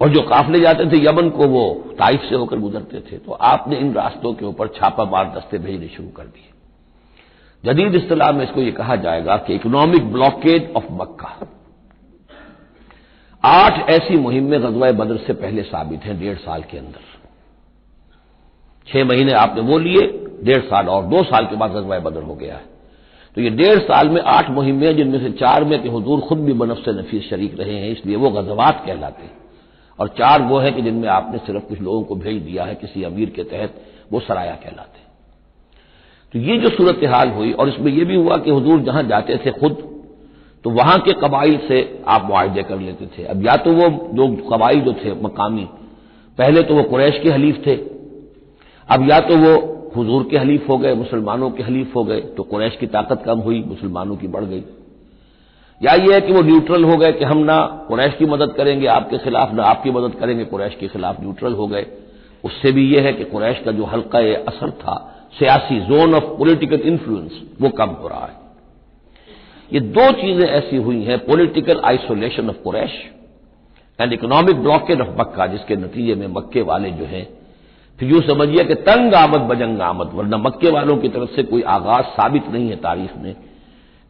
और 0.00 0.08
जो 0.08 0.22
काफले 0.22 0.60
जाते 0.60 0.84
थे 0.86 1.04
यमन 1.06 1.28
को, 1.28 1.46
वो 1.46 1.94
ताइफ 1.98 2.22
से 2.28 2.34
होकर 2.34 2.58
गुजरते 2.58 3.00
थे। 3.02 3.18
तो 3.18 3.32
आपने 3.32 3.76
इन 3.76 3.92
रास्तों 3.92 4.32
के 4.32 4.44
ऊपर 4.44 4.68
छापा 4.68 5.04
मार 5.04 5.32
दस्ते 5.36 5.58
भेजने 5.58 5.88
शुरू 5.88 6.08
कर 6.08 6.24
दिए। 6.24 6.52
जदीद 7.64 7.94
इस्तेलाह 7.94 8.32
में 8.32 8.44
इसको 8.44 8.60
यह 8.60 8.70
कहा 8.70 8.96
जाएगा 8.96 9.36
कि 9.36 9.54
इकोनॉमिक 9.54 10.12
ब्लॉकेट 10.12 10.72
ऑफ़ 10.76 10.84
मक्का। 10.92 11.36
आठ 13.44 13.88
ऐसी 13.90 14.16
मुहिमें 14.16 14.60
गजवा 14.62 14.90
बदर 14.92 15.16
से 15.16 15.32
पहले 15.32 15.62
साबित 15.62 16.04
हैं 16.04 16.18
डेढ़ 16.20 16.36
साल 16.36 16.62
के 16.62 16.78
अंदर। 16.78 17.00
छह 18.86 19.04
महीने 19.04 19.32
आपने 19.32 19.62
वो 19.62 19.78
लिए, 19.78 20.06
डेढ़ 20.42 20.62
साल 20.62 20.88
और 20.88 21.02
दो 21.02 21.22
साल 21.22 21.46
के 21.46 21.56
बाद 21.56 21.72
गजवा 21.72 21.98
बदर 21.98 22.22
हो 22.22 22.34
गया 22.34 22.54
है। 22.54 22.64
तो 23.36 23.40
ये 23.40 23.50
डेढ़ 23.50 23.78
साल 23.78 24.08
में 24.08 24.20
आठ 24.22 24.50
मुहिमें 24.50 24.96
जिनमें 24.96 25.18
से 25.20 25.30
चार 25.32 25.64
में 25.64 25.82
कि 25.82 25.88
हजूर 25.88 26.20
खुद 26.20 26.38
भी 26.38 26.52
बनफ 26.52 26.76
से 26.76 26.92
नफीस 26.92 27.28
शरीक 27.30 27.58
रहे 27.60 27.74
हैं, 27.74 27.90
इसलिए 27.90 28.16
वो 28.16 28.30
गजवात 28.30 28.82
कहलाते 28.86 29.22
हैं। 29.22 29.36
और 29.98 30.08
चार 30.08 30.42
वो 30.42 30.58
है 30.58 30.70
कि 30.72 30.82
जिनमें 30.82 31.08
आपने 31.10 31.38
सिर्फ़ 31.38 31.64
कुछ 31.64 31.80
लोगों 31.80 32.02
को 32.02 32.14
भेज 32.16 32.42
दिया 32.42 32.64
है, 32.64 32.74
किसी 32.74 33.02
अमीर 33.04 33.30
के 33.30 33.44
तहत, 33.44 33.80
वो 34.12 34.20
सराया 34.20 34.54
कहलाते 34.56 35.06
तो 36.34 36.38
ये 36.40 36.56
जो 36.58 36.68
सूरत 36.68 37.00
हाल 37.10 37.30
हुई, 37.30 37.52
और 37.52 37.68
इसमें 37.68 37.90
यह 37.92 38.04
भी 38.04 38.14
हुआ 38.14 38.36
कि 38.36 38.50
हजूर 38.50 38.80
जहाँ 38.82 39.02
जाते 39.04 39.36
थे 39.36 39.50
खुद 39.52 39.84
तो 40.64 40.70
वहाँ 40.70 40.98
के 41.00 41.12
कबाइल 41.20 41.58
से 41.68 41.78
आप 42.08 42.24
मुआवजे 42.24 42.62
कर 42.62 42.78
लेते 42.78 43.06
थे। 43.08 43.24
अब 43.24 43.44
या 43.46 43.56
तो 43.56 43.72
वो 43.72 43.88
जो 44.14 44.26
कबाइल 44.48 44.80
जो 44.80 44.92
थे, 44.94 45.12
मकामी, 45.22 45.64
पहले 46.38 46.62
तो 46.62 46.74
वो 46.74 46.82
कुरैश 46.84 47.18
के 47.22 47.30
हलीफ 47.30 47.62
थे, 47.66 47.74
अब 48.88 49.08
या 49.10 49.20
तो 49.20 49.36
वो 49.36 49.52
हुजूर 49.96 50.26
के 50.30 50.38
हलीफ 50.38 50.68
हो 50.68 50.78
गए, 50.78 50.94
मुसलमानों 50.94 51.50
के 51.50 51.62
हलीफ 51.62 51.94
हो 51.96 52.04
गए 52.04 52.20
तो 52.36 52.42
कुरैश 52.44 52.76
की 52.76 52.86
ताकत 52.88 53.22
कम 53.26 53.38
हुई, 53.38 53.62
मुसलमानों 53.62 54.16
की 54.16 54.28
बढ़ 54.28 54.44
गई। 54.44 54.62
या 55.80 55.92
ये 55.94 56.14
है 56.14 56.20
कि 56.20 56.32
वो 56.32 56.42
न्यूट्रल 56.42 56.84
हो 56.84 56.96
गए 56.96 57.12
कि 57.12 57.24
हम 57.24 57.38
ना 57.38 57.56
कुरैश 57.88 58.14
की 58.14 58.26
मदद 58.26 58.52
करेंगे, 58.52 58.86
आपके 58.86 59.18
खिलाफ 59.18 59.52
ना 59.54 59.64
आपकी 59.64 59.90
मदद 59.90 60.14
करेंगे, 60.14 60.44
कुरैश 60.44 60.74
के 60.74 60.88
खिलाफ 60.88 61.20
न्यूट्रल 61.20 61.52
हो 61.52 61.66
गए। 61.66 61.86
उससे 62.44 62.72
भी 62.72 62.94
यह 62.94 63.04
है 63.04 63.12
कि 63.12 63.24
कुरैश 63.24 63.62
का 63.64 63.72
जो 63.72 63.84
हल्का 63.84 64.18
असर 64.18 64.70
था, 64.70 64.96
सियासी 65.38 65.80
जोन 65.80 66.14
ऑफ़ 66.14 66.24
पोलिटिकल 66.38 66.80
इन्फ्लुएंस 66.80 67.40
वो 67.60 67.68
कम 67.68 67.90
हो 67.90 68.08
रहा 68.08 68.26
है। 68.26 68.36
ये 69.72 69.80
दो 69.80 70.10
चीज़ें 70.12 70.46
ऐसी 70.48 70.76
हुई 70.76 71.02
हैं 71.04 71.18
political 71.18 71.80
isolation 71.84 72.48
of 72.48 72.56
Quraysh 72.56 72.92
and 73.98 74.12
economic 74.12 74.56
blockage 74.56 75.00
of 75.00 75.08
Mecca, 75.20 75.46
जिसके 75.46 75.76
नतीजे 75.76 76.14
में 76.14 76.26
मक्के 76.26 76.62
वाले 76.62 76.90
जो 76.90 77.04
हैं, 77.04 77.26
फिर 77.98 78.10
यूँ 78.10 78.20
समझिए 78.22 78.64
कि 78.64 78.74
तंग 78.74 79.14
आमद 79.14 79.40
बजंग 79.40 79.80
आमद, 79.80 80.10
वरना 80.14 80.36
मक्के 80.36 80.70
वालों 80.70 80.96
की 80.96 81.08
तरफ़ 81.08 81.30
से 81.30 81.42
कोई 81.42 81.62
आगाज़ 81.62 82.04
साबित 82.04 82.48
नहीं 82.48 82.68
है 82.70 82.76
तारीख 82.76 83.16
में। 83.16 83.34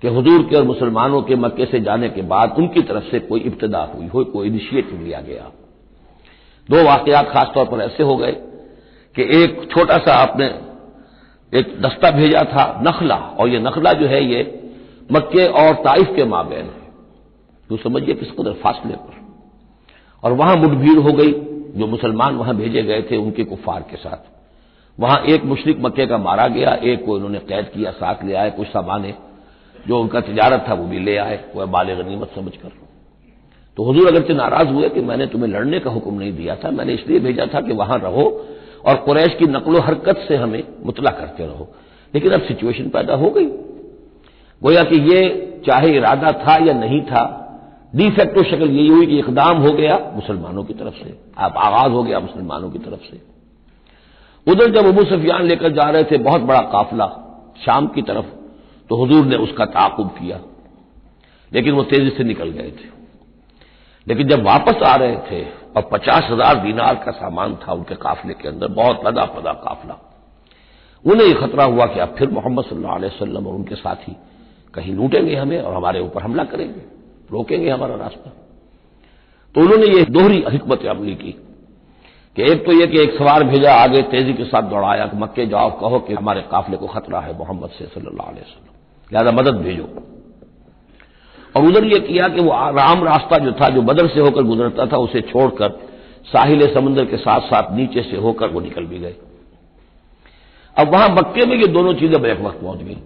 कि 0.03 0.09
हजूर 0.09 0.43
के 0.43 0.57
और 0.57 0.65
मुसलमानों 0.65 1.23
के 1.23 1.37
मक्के 1.37 1.67
से 1.67 1.81
जाने 1.81 2.09
के 2.09 2.23
बाद 2.23 2.55
उनकी 2.59 2.83
तरफ़ 2.83 3.05
से 3.05 3.19
कोई 3.21 3.41
इब्तदा 3.41 3.93
हुई, 3.95 4.07
हो, 4.07 4.25
कोई 4.25 4.49
इनिशिएटिव 4.49 5.01
लिया 5.01 5.21
गया। 5.21 5.53
दो 6.71 6.85
वाकयात 6.85 7.29
खासतौर 7.29 7.65
पर 7.65 7.81
ऐसे 7.81 8.03
हो 8.03 8.17
गए 8.17 8.33
कि 9.17 9.43
एक 9.43 9.69
छोटा 9.71 9.99
सा 9.99 10.15
आपने 10.15 10.47
एक 11.55 11.81
दस्ता 11.81 12.11
भेजा 12.11 12.43
था 12.43 12.83
नखला, 12.87 13.17
और 13.17 13.49
ये 13.49 13.61
नखला 13.61 13.93
जो 13.93 14.07
है 14.07 14.25
ये 14.25 14.71
मक्के 15.13 15.47
और 15.47 15.75
ताइफ 15.75 16.13
के 16.17 16.25
माबेन 16.25 16.65
है। 16.65 16.89
तो 17.69 17.77
समझिए 17.77 18.15
किस 18.15 18.31
कदर 18.31 18.53
फासले 18.53 18.95
पर। 18.95 19.19
और 20.23 20.33
वहाँ 20.33 20.57
मुठभीड़ 20.57 20.99
हो 20.99 21.13
गई, 21.13 21.33
जो 21.79 21.87
मुसलमान 21.87 22.37
वहाँ 22.37 22.57
भेजे 22.57 22.83
गए 22.83 23.03
थे 23.03 23.17
उनके 23.17 23.45
कुफार 23.45 23.83
के 23.83 23.97
साथ। 23.97 24.31
वहाँ 25.01 25.23
एक 25.23 25.45
मुशरक 25.45 25.77
मक्के 25.81 26.07
का 26.07 26.19
मारा 26.19 26.47
गया, 26.47 26.71
एक 26.83 27.07
को 27.07 27.17
इन्होंने 27.17 27.39
कैद 27.39 27.65
किया, 27.65 27.91
साथ 27.91 28.25
ले 28.25 28.35
आए, 28.35 28.51
कुछ 28.51 28.67
सामाने 28.67 29.15
जो 29.87 30.01
उनका 30.01 30.21
तजारत 30.21 30.65
था 30.69 30.75
वो 30.75 30.87
भी 30.87 30.99
ले 30.99 31.17
आए। 31.17 31.45
वह 31.57 31.67
बाल 31.67 31.95
गनीमत 31.95 32.31
समझ 32.35 32.57
कर। 32.57 32.69
तो 33.77 33.91
हजूर 33.91 34.09
अगरचे 34.09 34.35
नाराज़ 34.35 34.69
हुए 34.69 34.89
कि 34.89 35.01
मैंने 35.01 35.27
तुम्हें 35.27 35.49
लड़ने 35.49 35.79
का 35.81 35.91
हुक्म 35.91 36.15
नहीं 36.15 36.33
दिया 36.33 36.57
था, 36.57 36.71
मैंने 36.71 36.93
इसलिए 36.93 37.21
भेजा 37.21 37.47
था 37.55 37.61
कि 37.61 37.73
वहाँ 37.73 37.99
रहो 37.99 38.47
और 38.87 38.97
कुरैश 38.97 39.35
की 39.39 39.47
नकलो 39.47 39.81
हरकत 39.81 40.25
से 40.29 40.37
हमें 40.37 40.63
मुतला 40.87 41.11
करते 41.11 41.47
रहो। 41.47 41.69
लेकिन 42.15 42.33
अब 42.33 42.43
सिचुएशन 42.43 42.89
पैदा 42.89 43.15
हो 43.15 43.31
गई। 43.31 43.45
गोया 44.63 44.85
कि 44.85 44.97
ये 44.97 45.45
चाहे 45.67 45.91
इरादा 45.91 46.33
था 46.33 46.65
या 46.65 46.73
नहीं 46.73 47.03
था 47.03 47.35
डिफेक्टो 47.97 48.43
शक्ल 48.43 48.71
यही 48.71 48.89
हुई 48.89 49.07
कि 49.07 49.19
इकदाम 49.19 49.59
हो 49.59 49.73
गया 49.73 50.13
मुसलमानों 50.15 50.65
की 50.65 50.75
तरफ़ 50.75 50.95
से। 50.95 51.19
आप 51.39 51.55
आगाज़ 51.57 51.93
हो 51.93 52.03
गया 52.03 52.21
मुसलमानों 52.21 52.71
की 52.71 52.79
तरफ़ 52.79 53.11
से। 53.11 53.21
उधर 54.53 54.71
जब 54.71 54.87
अबू 54.87 55.05
सफियान 55.05 55.43
लेकर 55.43 55.69
जा 55.69 55.91
रहे 55.91 56.05
थे, 56.05 56.19
बहुत 56.19 56.41
बड़ा 56.41 56.61
काफिला 56.61 57.07
शाम 57.67 57.87
की 57.87 58.03
तरफ़ 58.03 58.38
तो 58.91 59.05
हजूर 59.05 59.27
ने 59.27 59.37
उसका 59.37 59.65
ताकुब 59.65 60.09
किया। 60.09 60.41
लेकिन 61.53 61.75
वो 61.75 61.83
तेज़ी 61.83 62.11
से 62.11 62.25
निकल 62.25 62.51
गए 62.51 62.71
थे। 62.71 62.97
लेकिन 64.07 64.29
जब 64.29 64.43
वापस 64.43 64.83
आ 64.83 64.95
रहे 64.97 65.17
थे, 65.17 65.43
और 65.77 65.89
पचास 65.93 66.29
हज़ार 66.31 66.55
दीनार 66.55 66.95
का 66.95 67.11
सामान 67.11 67.57
था 67.57 67.73
उनके 67.73 67.95
काफिले 67.95 68.35
के 68.35 68.49
अंदर, 68.49 68.69
बहुत 68.69 69.01
लदा 69.07 69.25
पदा 69.25 69.53
काफिला। 69.53 69.99
उन्हें 71.05 71.27
यह 71.27 71.41
खतरा 71.41 71.65
हुआ 71.65 71.87
कि 71.87 72.01
अब 72.01 72.15
फिर 72.19 72.31
मोहम्मद 72.31 72.65
सल्लल्लाहु 72.65 72.97
अलैहि 72.97 73.35
और 73.35 73.55
उनके 73.55 73.75
साथी 73.75 74.17
कहीं 74.75 74.95
लूटेंगे 74.95 75.35
हमें 75.37 75.61
और 75.63 75.75
हमारे 75.75 76.01
ऊपर 76.01 76.23
हमला 76.23 76.45
करेंगे, 76.45 76.81
रोकेंगे 77.33 77.71
हमारा 77.71 77.95
रास्ता। 77.95 78.31
तो 79.55 79.61
उन्होंने 79.61 79.87
ये 79.87 80.05
दोहरी 80.05 80.45
हिकमत 80.49 80.85
अमली 80.87 81.15
की 81.15 81.33
कि 82.37 82.43
एक 82.43 82.65
तो 82.67 82.73
यह 82.73 82.87
कि 82.87 82.99
एक 82.99 83.19
सवार 83.19 83.45
भेजा, 83.45 83.75
आगे 83.75 84.03
तेज़ी 84.03 84.33
के 84.33 84.45
साथ 84.45 84.63
दौड़ाया 84.63 85.07
कि 85.07 85.17
मक्के 85.17 85.47
जाओ, 85.47 85.71
कहो 85.71 85.99
कि 86.01 86.15
हमारे 86.15 86.43
काफिले 86.43 86.77
को 86.77 86.87
खतरा 86.87 87.21
है 87.21 87.37
मोहम्मद 87.39 87.71
से 87.71 87.87
सल्लल्लाहु 87.87 88.31
अलैहि 88.31 88.68
लिहाजा 89.13 89.31
मदद 89.31 89.55
भेजो। 89.55 89.89
और 91.57 91.67
उधर 91.67 91.85
यह 91.85 91.99
किया 91.99 92.29
कि 92.29 92.41
वो 92.41 92.51
राम 92.53 93.05
रास्ता 93.05 93.39
जो 93.39 93.53
था, 93.53 93.69
जो 93.69 93.83
बदर 93.83 94.07
से 94.07 94.21
होकर 94.21 94.43
गुजरता 94.43 94.87
था, 94.87 94.97
उसे 94.97 95.21
छोड़कर 95.21 95.71
साहिल 96.25 96.75
समुद्र 96.75 97.05
के 97.05 97.17
साथ 97.17 97.41
साथ 97.41 97.77
नीचे 97.77 98.03
से 98.03 98.17
होकर 98.17 98.49
वो 98.49 98.61
निकल 98.61 98.85
भी 98.85 98.99
गए। 98.99 99.15
अब 100.79 100.93
वहाँ 100.93 101.09
मक्के 101.09 101.47
में 101.47 101.57
ये 101.57 101.67
दोनों 101.67 101.95
चीज़ें 101.95 102.23
बैक 102.23 102.41
वक्त 102.41 102.61
पहुँच 102.61 102.79
गई। 102.79 102.97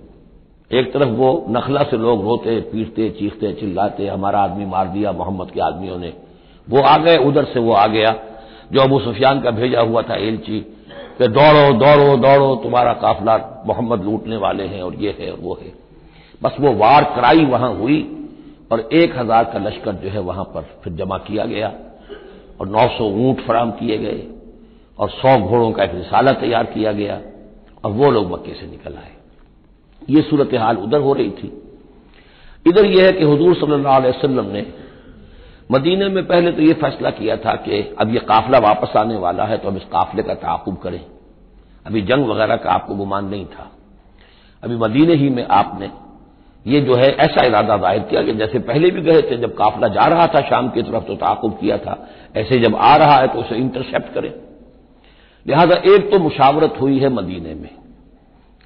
एक 0.78 0.92
तरफ़ 0.92 1.08
वो 1.08 1.46
नखला 1.48 1.82
से 1.82 1.96
लोग 1.96 2.24
रोते, 2.24 2.60
पीटते, 2.60 3.10
चीखते, 3.10 3.52
चिल्लाते, 3.52 4.06
हमारा 4.06 4.40
आदमी 4.40 4.66
मार 4.66 4.88
दिया, 4.88 5.12
मोहम्मद 5.12 5.50
के 5.50 5.60
आदमियों 5.60 5.98
ने। 5.98 6.12
वो 6.70 6.80
आ 6.80 6.96
गए, 6.98 7.16
उधर 7.16 7.44
से 7.44 7.60
वो 7.60 7.72
आ 7.72 7.86
गया। 7.86 8.14
जो 8.72 8.80
अबू 8.80 9.00
सुफियान 9.00 9.40
का 9.40 9.50
भेजा 9.50 9.80
हुआ 9.80 10.02
था 10.02 10.14
एलची, 10.14 10.60
कि 11.18 11.28
दौड़ो 11.28 11.72
दौड़ो 11.72 12.16
दौड़ो, 12.16 12.56
तुम्हारा 12.56 12.92
काफिला 12.92 13.64
मोहम्मद 13.66 14.04
लूटने 14.04 14.36
वाले 14.36 14.64
हैं 14.64 14.82
और 14.82 14.94
ये 14.94 15.16
है 15.20 15.32
और 15.32 15.38
वो 15.40 15.58
है। 15.62 15.82
बस 16.42 16.56
वो 16.60 16.72
वार 16.74 17.04
कराई 17.14 17.44
वहाँ 17.46 17.72
हुई 17.74 18.00
और 18.72 18.80
एक 18.94 19.16
हज़ार 19.18 19.44
का 19.44 19.58
लश्कर 19.58 19.92
जो 19.94 20.08
है 20.10 20.20
वहाँ 20.22 20.44
पर 20.44 20.62
फिर 20.84 20.92
जमा 20.94 21.18
किया 21.20 21.44
गया 21.46 21.68
और 22.60 22.68
नौ 22.68 22.86
सौ 22.98 23.08
ऊँट 23.20 23.40
फराम 23.46 23.70
किए 23.72 23.98
गए 23.98 24.26
और 24.98 25.10
सौ 25.10 25.36
घोड़ों 25.38 25.70
का 25.72 25.84
एक 25.84 25.94
रिसाला 25.94 26.32
तैयार 26.40 26.64
किया 26.66 26.92
गया 26.92 27.20
और 27.84 27.92
वो 27.92 28.10
लोग 28.10 28.30
मक्के 28.32 28.54
से 28.54 28.66
निकल 28.66 28.94
आए। 28.94 29.12
ये 30.08 30.22
सूरत 30.22 30.54
हाल 30.56 30.76
उधर 30.78 31.00
हो 31.00 31.12
रही 31.12 31.30
थी। 31.32 31.52
इधर 32.66 32.84
यह 32.86 33.04
है 33.06 33.12
कि 33.12 33.24
हजूर 33.24 33.54
सल्लल्लाहु 33.54 34.02
अलैहि 34.02 34.28
ने 34.52 34.66
मदीने 35.70 36.08
में 36.08 36.26
पहले 36.26 36.52
तो 36.52 36.62
यह 36.62 36.74
फैसला 36.74 37.10
किया 37.12 37.36
था 37.36 37.54
कि 37.64 37.80
अब 38.00 38.14
यह 38.14 38.20
काफिला 38.28 38.58
वापस 38.60 38.96
आने 38.96 39.16
वाला 39.18 39.44
है 39.44 39.56
तो 39.58 39.68
हम 39.68 39.76
इस 39.76 39.84
काफिले 39.92 40.22
का 40.22 40.34
ताकुब 40.36 40.76
करें। 40.76 41.00
अभी 41.86 42.02
जंग 42.02 42.26
वगैरह 42.26 42.56
का 42.56 42.70
आपको 42.70 42.94
गुमान 42.94 43.24
नहीं 43.26 43.46
था। 43.46 43.70
अभी 44.62 44.76
मदीने 44.78 45.14
ही 45.14 45.28
में 45.30 45.46
आपने 45.52 45.90
ये 46.66 46.80
जो 46.80 46.94
है 46.94 47.08
ऐसा 47.16 47.44
इरादा 47.46 47.76
ज़ाहिर 47.76 48.02
किया 48.02 48.22
कि 48.22 48.32
जैसे 48.34 48.58
पहले 48.60 48.90
भी 48.90 49.00
गए 49.02 49.22
थे, 49.22 49.36
जब 49.36 49.54
काफिला 49.54 49.88
जा 49.88 50.06
रहा 50.06 50.26
था 50.26 50.40
शाम 50.40 50.68
की 50.68 50.82
तरफ़ 50.82 51.04
तो 51.04 51.14
ताकुब 51.16 51.56
किया 51.60 51.78
था, 51.78 51.96
ऐसे 52.36 52.58
जब 52.58 52.76
आ 52.76 52.96
रहा 52.96 53.16
है 53.16 53.28
तो 53.28 53.38
उसे 53.38 53.56
इंटरसेप्ट 53.56 54.12
करें। 54.14 54.32
लिहाजा 55.46 55.76
एक 55.86 56.10
तो 56.10 56.18
मुशावरत 56.18 56.74
हुई 56.80 56.98
है 56.98 57.08
मदीने 57.08 57.54
में। 57.54 57.70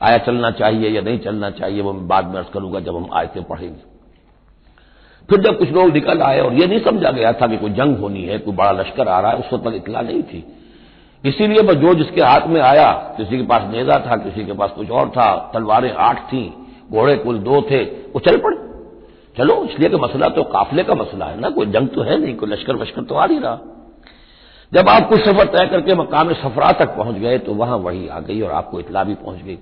आया 0.00 0.18
चलना 0.18 0.50
चाहिए 0.50 0.90
या 0.90 1.02
नहीं 1.02 1.18
चलना 1.18 1.50
चाहिए, 1.50 1.80
वो 1.80 1.92
मैं 1.92 2.06
बाद 2.08 2.26
में 2.26 2.34
अर्ज़ 2.34 2.48
करूँगा 2.48 2.80
जब 2.80 2.96
हम 2.96 3.08
आयतें 3.12 3.42
पढ़ेंगे। 3.44 3.94
फिर 5.28 5.40
जब 5.40 5.58
कुछ 5.58 5.70
लोग 5.70 5.92
निकल 5.92 6.22
आए 6.22 6.40
और 6.40 6.52
यह 6.52 6.66
नहीं 6.66 6.80
समझा 6.80 7.10
गया 7.10 7.32
था 7.32 7.46
कि 7.46 7.56
कोई 7.56 7.70
जंग 7.70 7.96
होनी 7.98 8.22
है, 8.22 8.38
कोई 8.38 8.54
बड़ा 8.54 8.70
लश्कर 8.72 9.08
आ 9.08 9.20
रहा 9.20 9.30
है, 9.30 9.38
उस 9.38 9.52
वक्त 9.52 9.74
इतला 9.76 10.00
नहीं 10.00 10.22
थी। 10.22 10.44
इसीलिए 11.24 11.62
जो 11.74 11.94
जिसके 11.94 12.22
हाथ 12.22 12.46
में 12.46 12.60
आया, 12.60 12.90
किसी 13.16 13.36
के 13.36 13.46
पास 13.46 13.62
नेजा 13.72 13.98
था, 14.00 14.16
किसी 14.16 14.44
के 14.44 14.52
पास 14.52 14.70
कुछ 14.70 14.90
और 14.90 15.08
था, 15.08 15.50
तलवारें 15.54 15.92
आठ 15.92 16.20
थी 16.26 16.44
घोड़े 16.90 17.16
कुल 17.16 17.38
दो 17.38 17.60
थे, 17.62 17.82
वो 17.84 18.20
चल 18.20 18.36
पड़े। 18.38 18.56
चलो, 19.36 19.64
इसलिए 19.64 19.88
कि 19.88 19.96
मसला 19.96 20.28
तो 20.28 20.42
काफिले 20.50 20.82
का 20.84 20.94
मसला 20.94 21.26
है 21.26 21.40
ना, 21.40 21.50
कोई 21.50 21.66
जंग 21.66 21.88
तो 21.88 22.02
है 22.02 22.18
नहीं, 22.18 22.34
कोई 22.34 22.50
लश्कर 22.50 22.76
वश्कर 22.76 23.02
तो 23.02 23.14
आ 23.14 23.26
नहीं 23.26 23.40
रहा। 23.40 23.58
जब 24.72 24.88
आप 24.88 25.08
कुछ 25.08 25.20
सफ़र 25.20 25.46
तय 25.48 25.66
करके 25.66 25.94
मकाम 25.94 26.32
सफरा 26.34 26.70
तक 26.74 26.96
पहुँच 26.96 27.16
गए 27.16 27.38
तो 27.38 27.54
वहाँ 27.54 27.76
वही 27.78 28.06
आ 28.08 28.20
गई 28.20 28.40
और 28.40 28.50
आपको 28.52 28.80
इतला 28.80 29.04
भी 29.04 29.14
पहुँच 29.16 29.42
गई। 29.42 29.58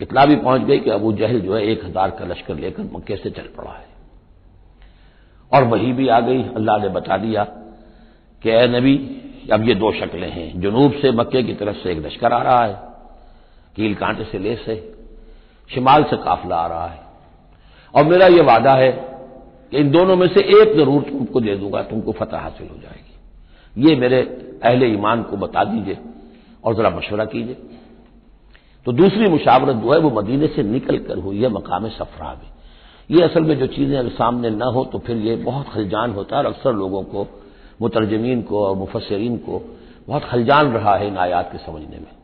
इतला 0.00 0.24
भी 0.26 0.36
पहुँच 0.36 0.60
गई 0.60 0.78
कि 0.78 0.90
अबू 0.90 1.12
जहल 1.12 1.40
जो 1.40 1.54
है, 1.54 1.62
एक 1.62 1.84
हज़ार 1.84 2.10
का 2.10 2.24
लश्कर 2.24 2.54
लेकर 2.56 2.82
मक्के 2.92 3.16
से 3.16 3.30
चल 3.30 3.48
पड़ा 3.56 3.70
है। 3.70 3.90
और 5.52 5.64
वही 5.64 5.92
भी 5.92 6.08
आ 6.08 6.20
गई, 6.20 6.42
अल्लाह 6.56 6.78
ने 6.78 6.88
बता 6.90 7.16
दिया 7.16 7.44
कि, 7.44 8.50
ए 8.50 8.66
नबी, 8.68 8.96
अब 9.52 9.68
ये 9.68 9.74
दो 9.74 9.92
शक्लें 9.92 10.30
हैं, 10.30 10.60
जनूब 10.60 10.92
से 10.92 11.10
मक्के 11.12 11.42
की 11.42 11.54
तरफ़ 11.54 11.76
से 11.76 11.90
एक 11.92 12.04
लश्कर 12.06 12.32
आ 12.32 12.42
रहा 12.42 12.64
है, 12.64 12.74
कील 13.76 13.94
कांटे 13.94 14.24
से 14.24 14.38
लेस 14.38 14.64
है 14.68 14.76
शिमाल 15.70 16.04
से 16.04 16.16
काफिला 16.16 16.56
आ 16.56 16.66
रहा 16.66 16.86
है। 16.86 17.00
और 17.94 18.04
मेरा 18.04 18.26
यह 18.26 18.42
वादा 18.42 18.72
है 18.74 18.90
कि 19.72 19.78
इन 19.78 19.90
दोनों 19.90 20.16
में 20.16 20.26
से 20.28 20.40
एक 20.52 20.76
ज़रूर 20.76 21.02
तुमको 21.02 21.40
दे 21.40 21.54
दूँगा, 21.56 21.82
तुमको 21.82 22.12
फतह 22.12 22.38
हासिल 22.38 22.68
हो 22.68 22.76
जाएगी। 22.76 23.88
ये 23.88 23.96
मेरे 23.96 24.20
अहले 24.64 24.86
ईमान 24.86 25.22
को 25.22 25.36
बता 25.36 25.64
दीजिए 25.64 25.98
और 26.64 26.74
जरा 26.74 26.90
मशवरा 26.90 27.24
कीजिए। 27.24 27.56
तो 28.86 28.92
दूसरी 28.92 29.28
मुशावरत 29.28 29.76
जो 29.76 29.92
है, 29.92 29.98
वो 29.98 30.10
मदीने 30.12 30.46
से 30.46 30.62
निकल 30.62 30.98
कर 30.98 31.18
हुई 31.18 31.42
है 31.42 31.48
मकाम 31.48 31.88
सफरा 31.90 32.32
में। 32.32 32.50
ये 33.10 33.22
असल 33.22 33.42
में 33.42 33.58
जो 33.58 33.66
चीज़ें 33.66 33.96
अगर 33.98 34.08
सामने 34.10 34.50
न 34.50 34.62
हो 34.74 34.84
तो 34.84 34.98
फिर 34.98 35.16
ये 35.18 35.36
बहुत 35.36 35.68
खलजान 35.68 36.10
होता 36.10 36.36
है 36.36 36.42
और 36.42 36.48
अक्सर 36.48 36.72
लोगों 36.72 37.02
को, 37.04 37.26
मुतरजमीन 37.82 38.42
को 38.42 38.64
और 38.66 38.76
मुफसरीन 38.76 39.36
को 39.38 39.62
बहुत 40.08 40.24
खलजान 40.24 40.72
रहा 40.72 40.94
है 40.96 41.06
इन 41.08 41.16
आयात 41.18 41.52
के 41.52 41.58
समझने 41.58 41.98
में। 41.98 42.21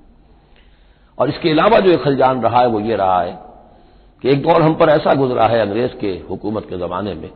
और 1.18 1.28
इसके 1.28 1.50
अलावा 1.50 1.78
जो 1.78 1.90
एक 1.90 2.02
खलजान 2.02 2.42
रहा 2.42 2.60
है, 2.60 2.66
वो 2.66 2.80
ये 2.80 2.96
रहा 2.96 3.20
है 3.22 3.38
कि 4.22 4.28
एक 4.30 4.42
दौर 4.42 4.62
हम 4.62 4.74
पर 4.74 4.88
ऐसा 4.88 5.14
गुजरा 5.14 5.46
है 5.46 5.60
अंग्रेज़ 5.60 5.92
के 5.92 6.10
हुकूमत 6.30 6.66
के 6.70 6.78
जमाने 6.78 7.14
में 7.14 7.30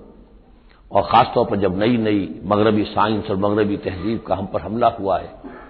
और 0.91 1.03
खासतौर 1.03 1.47
पर 1.47 1.57
जब 1.57 1.79
नई 1.79 1.97
नई 1.99 2.29
मगरबी 2.45 2.85
साइंस 2.85 3.31
और 3.31 3.37
मगरबी 3.37 3.77
तहजीब 3.77 4.23
का 4.27 4.35
हम 4.35 4.47
पर 4.47 4.61
हमला 4.61 4.89
हुआ 5.01 5.19
है 5.19 5.61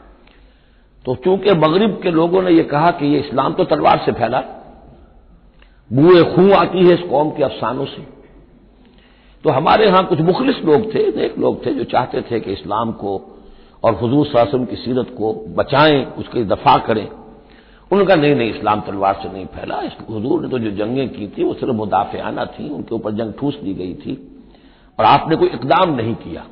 तो 1.04 1.14
चूँकि 1.14 1.54
मगरब 1.59 2.00
के 2.02 2.11
लोगों 2.11 2.42
ने 2.42 2.50
यह 2.50 2.62
कहा 2.62 2.90
कि 2.90 3.07
यह 3.07 3.21
इस्लाम 3.21 3.52
तो 3.52 3.64
तलवार 3.64 4.02
से 4.04 4.12
फैला 4.12 4.40
बुए 5.90 6.23
खूं 6.25 6.50
आती 6.52 6.87
है 6.87 6.95
इस 6.95 7.00
कौम 7.11 7.31
के 7.31 7.42
अफसानों 7.42 7.85
से। 7.85 8.02
तो 9.45 9.50
हमारे 9.50 9.87
यहाँ 9.87 10.04
कुछ 10.07 10.21
मुखलिस 10.21 10.59
लोग 10.64 10.85
थे, 10.95 11.00
नेक 11.16 11.38
लोग 11.38 11.64
थे, 11.66 11.75
जो 11.75 11.85
चाहते 11.85 12.21
थे 12.23 12.40
कि 12.40 12.52
इस्लाम 12.52 12.92
को 12.92 13.16
और 13.85 13.95
हजूर 13.95 14.26
शासन 14.26 14.64
की 14.64 14.76
सीरत 14.76 15.14
को 15.19 15.33
बचाएँ, 15.57 16.04
उसकी 16.19 16.45
दफ़ा 16.45 16.76
करें। 16.78 17.09
उनका 17.92 18.14
नहीं 18.14 18.34
नहीं, 18.34 18.54
इस्लाम 18.54 18.80
तलवार 18.80 19.14
से 19.22 19.32
नहीं 19.32 19.46
फैला। 19.46 19.80
इस 19.80 19.92
हजूर 20.11 20.42
ने 20.42 20.49
तो 20.49 20.58
जो 20.58 20.70
जंगें 20.70 21.08
की 21.08 21.28
थी, 21.28 21.44
वो 21.44 21.54
सिर्फ़ 21.54 21.75
मुदाफियाना 21.75 22.44
थी, 22.44 22.68
उनके 22.68 22.94
ऊपर 22.94 23.11
जंग 23.11 23.32
ठूस 23.32 23.56
दी 23.56 23.75
गई 23.75 23.94
थी। 23.94 24.44
और 24.99 25.04
आपने 25.04 25.37
कोई 25.37 25.49
इकदाम 25.49 25.94
नहीं 25.94 26.14
किया। 26.14 26.44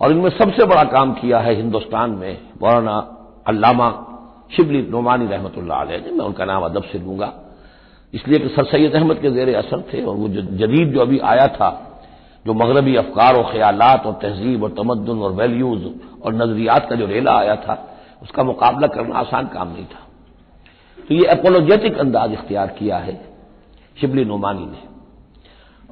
और 0.00 0.10
इनमें 0.10 0.30
सबसे 0.30 0.66
बड़ा 0.66 0.84
काम 0.84 1.12
किया 1.12 1.38
है 1.38 1.54
हिंदुस्तान 1.54 2.10
में, 2.10 2.38
मौलाना 2.62 3.14
अल्लामा 3.46 4.04
शिबली 4.56 4.82
नोमानी 4.82 5.26
रहमत 5.26 5.52
ने, 5.58 6.10
मैं 6.10 6.24
उनका 6.24 6.44
नाम 6.44 6.62
अदब 6.62 6.82
से 6.82 6.98
लूँगा। 6.98 7.34
इसलिए 8.14 8.38
कि 8.38 8.48
सर 8.48 8.64
सैद 8.64 8.94
अहमद 8.94 9.18
के 9.18 9.30
जेर 9.30 9.56
असर 9.56 9.80
थे, 9.94 10.04
और 10.04 10.16
वो 10.16 10.28
जदीद 10.28 10.92
जो 10.92 11.00
अभी 11.00 11.18
आया 11.18 11.48
था, 11.48 11.84
जो 12.46 12.54
मगरबी 12.54 12.96
अफकार 12.96 13.34
और 13.34 13.52
ख्यालात 13.52 14.06
और 14.06 14.12
तहजीब 14.12 14.62
और 14.62 14.70
तमदन 14.70 15.18
और 15.18 15.32
वैल्यूज़ 15.32 15.84
और 16.22 16.34
नजरियात 16.34 16.90
का 16.90 16.96
जो 16.96 17.06
रेला 17.06 17.32
आया 17.32 17.56
था 17.56 17.87
उसका 18.22 18.42
मुकाबला 18.42 18.86
करना 18.86 19.18
आसान 19.18 19.46
काम 19.46 19.68
नहीं 19.68 19.84
था। 19.84 20.06
तो 21.08 21.14
ये 21.14 21.26
एपोलोजेटिक 21.26 21.98
अंदाज 21.98 22.32
इख्तियार 22.32 22.66
किया 22.66 22.98
है 22.98 23.28
शिबली 24.00 24.24
नोमानी 24.24 24.66
ने। 24.66 24.88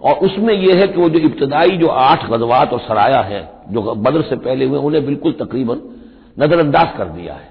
और 0.03 0.15
उसमें 0.15 0.55
यह 0.55 0.77
है 0.77 0.87
कि 0.87 1.01
वो 1.01 1.09
जो 1.09 1.19
इब्तदाई 1.19 1.71
जो 1.71 1.87
आठ 1.87 2.31
गजवात 2.31 2.73
और 2.73 2.81
सराया 2.81 3.21
है, 3.21 3.53
जो 3.69 3.95
बदर 3.95 4.23
से 4.23 4.37
पहले 4.37 4.65
हुए, 4.65 4.79
उन्हें 4.79 5.07
बिल्कुल 5.07 5.33
तकरीबन 5.33 5.81
नजरअंदाज 6.39 6.99
कर 6.99 7.05
दिया 7.05 7.35
है। 7.35 7.51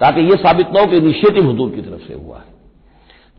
ताकि 0.00 0.20
यह 0.20 0.34
साबित 0.34 0.68
न 0.70 0.80
हो 0.80 0.86
कि 0.86 0.96
इनिशिएटिव 0.96 1.50
हजूर 1.50 1.70
की 1.70 1.82
तरफ़ 1.82 2.08
से 2.08 2.14
हुआ 2.14 2.36
है। 2.36 2.44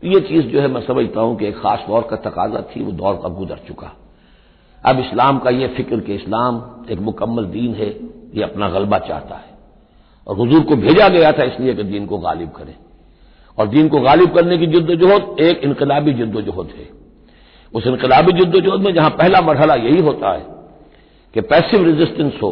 तो 0.02 0.08
ये 0.08 0.20
चीज़ 0.20 0.46
जो 0.46 0.60
है, 0.60 0.68
मैं 0.68 0.86
समझता 0.86 1.20
हूँ 1.20 1.36
कि 1.36 1.46
एक 1.46 1.60
खास 1.60 1.84
दौर 1.88 2.02
का 2.02 2.16
तकाजा 2.16 2.60
थी, 2.60 2.82
वो 2.82 2.92
दौर 2.92 3.14
का 3.14 3.28
गुजर 3.28 3.58
चुका। 3.68 3.92
अब 4.86 4.98
इस्लाम 4.98 5.38
का 5.38 5.50
यह 5.50 5.68
फ़िक्र 5.68 6.00
कि 6.00 6.14
इस्लाम 6.14 6.70
एक 6.90 6.98
मुकम्मल 6.98 7.44
दीन 7.44 7.74
है, 7.74 7.88
ये 8.34 8.42
अपना 8.42 8.68
गलबा 8.68 8.98
चाहता 8.98 9.34
है। 9.34 9.49
और 10.26 10.40
हजूर 10.40 10.62
को 10.62 10.76
भेजा 10.76 11.08
गया 11.08 11.32
था 11.32 11.44
इसलिए 11.44 11.74
कि 11.74 11.82
दीन 11.82 12.06
को 12.06 12.18
गालिब 12.18 12.50
करें। 12.50 12.74
और 13.58 13.66
दीन 13.66 13.88
को 13.88 14.00
गालिब 14.00 14.34
करने 14.34 14.58
की 14.58 14.66
जिद्दोजहद 14.66 15.40
एक 15.40 15.60
इनकलाबी 15.64 16.12
जिद्दोजहद 16.12 16.68
है। 16.78 16.88
उस 17.74 17.86
इनकलाबी 17.86 18.32
जिद्दोजहद 18.32 18.80
में 18.80 18.94
जहाँ 18.94 19.10
पहला 19.10 19.40
मरहला 19.40 19.74
यही 19.74 20.00
होता 20.00 20.32
है 20.32 20.46
कि 21.34 21.40
पैसिव 21.40 21.84
रेजिस्टेंस 21.84 22.32
हो 22.42 22.50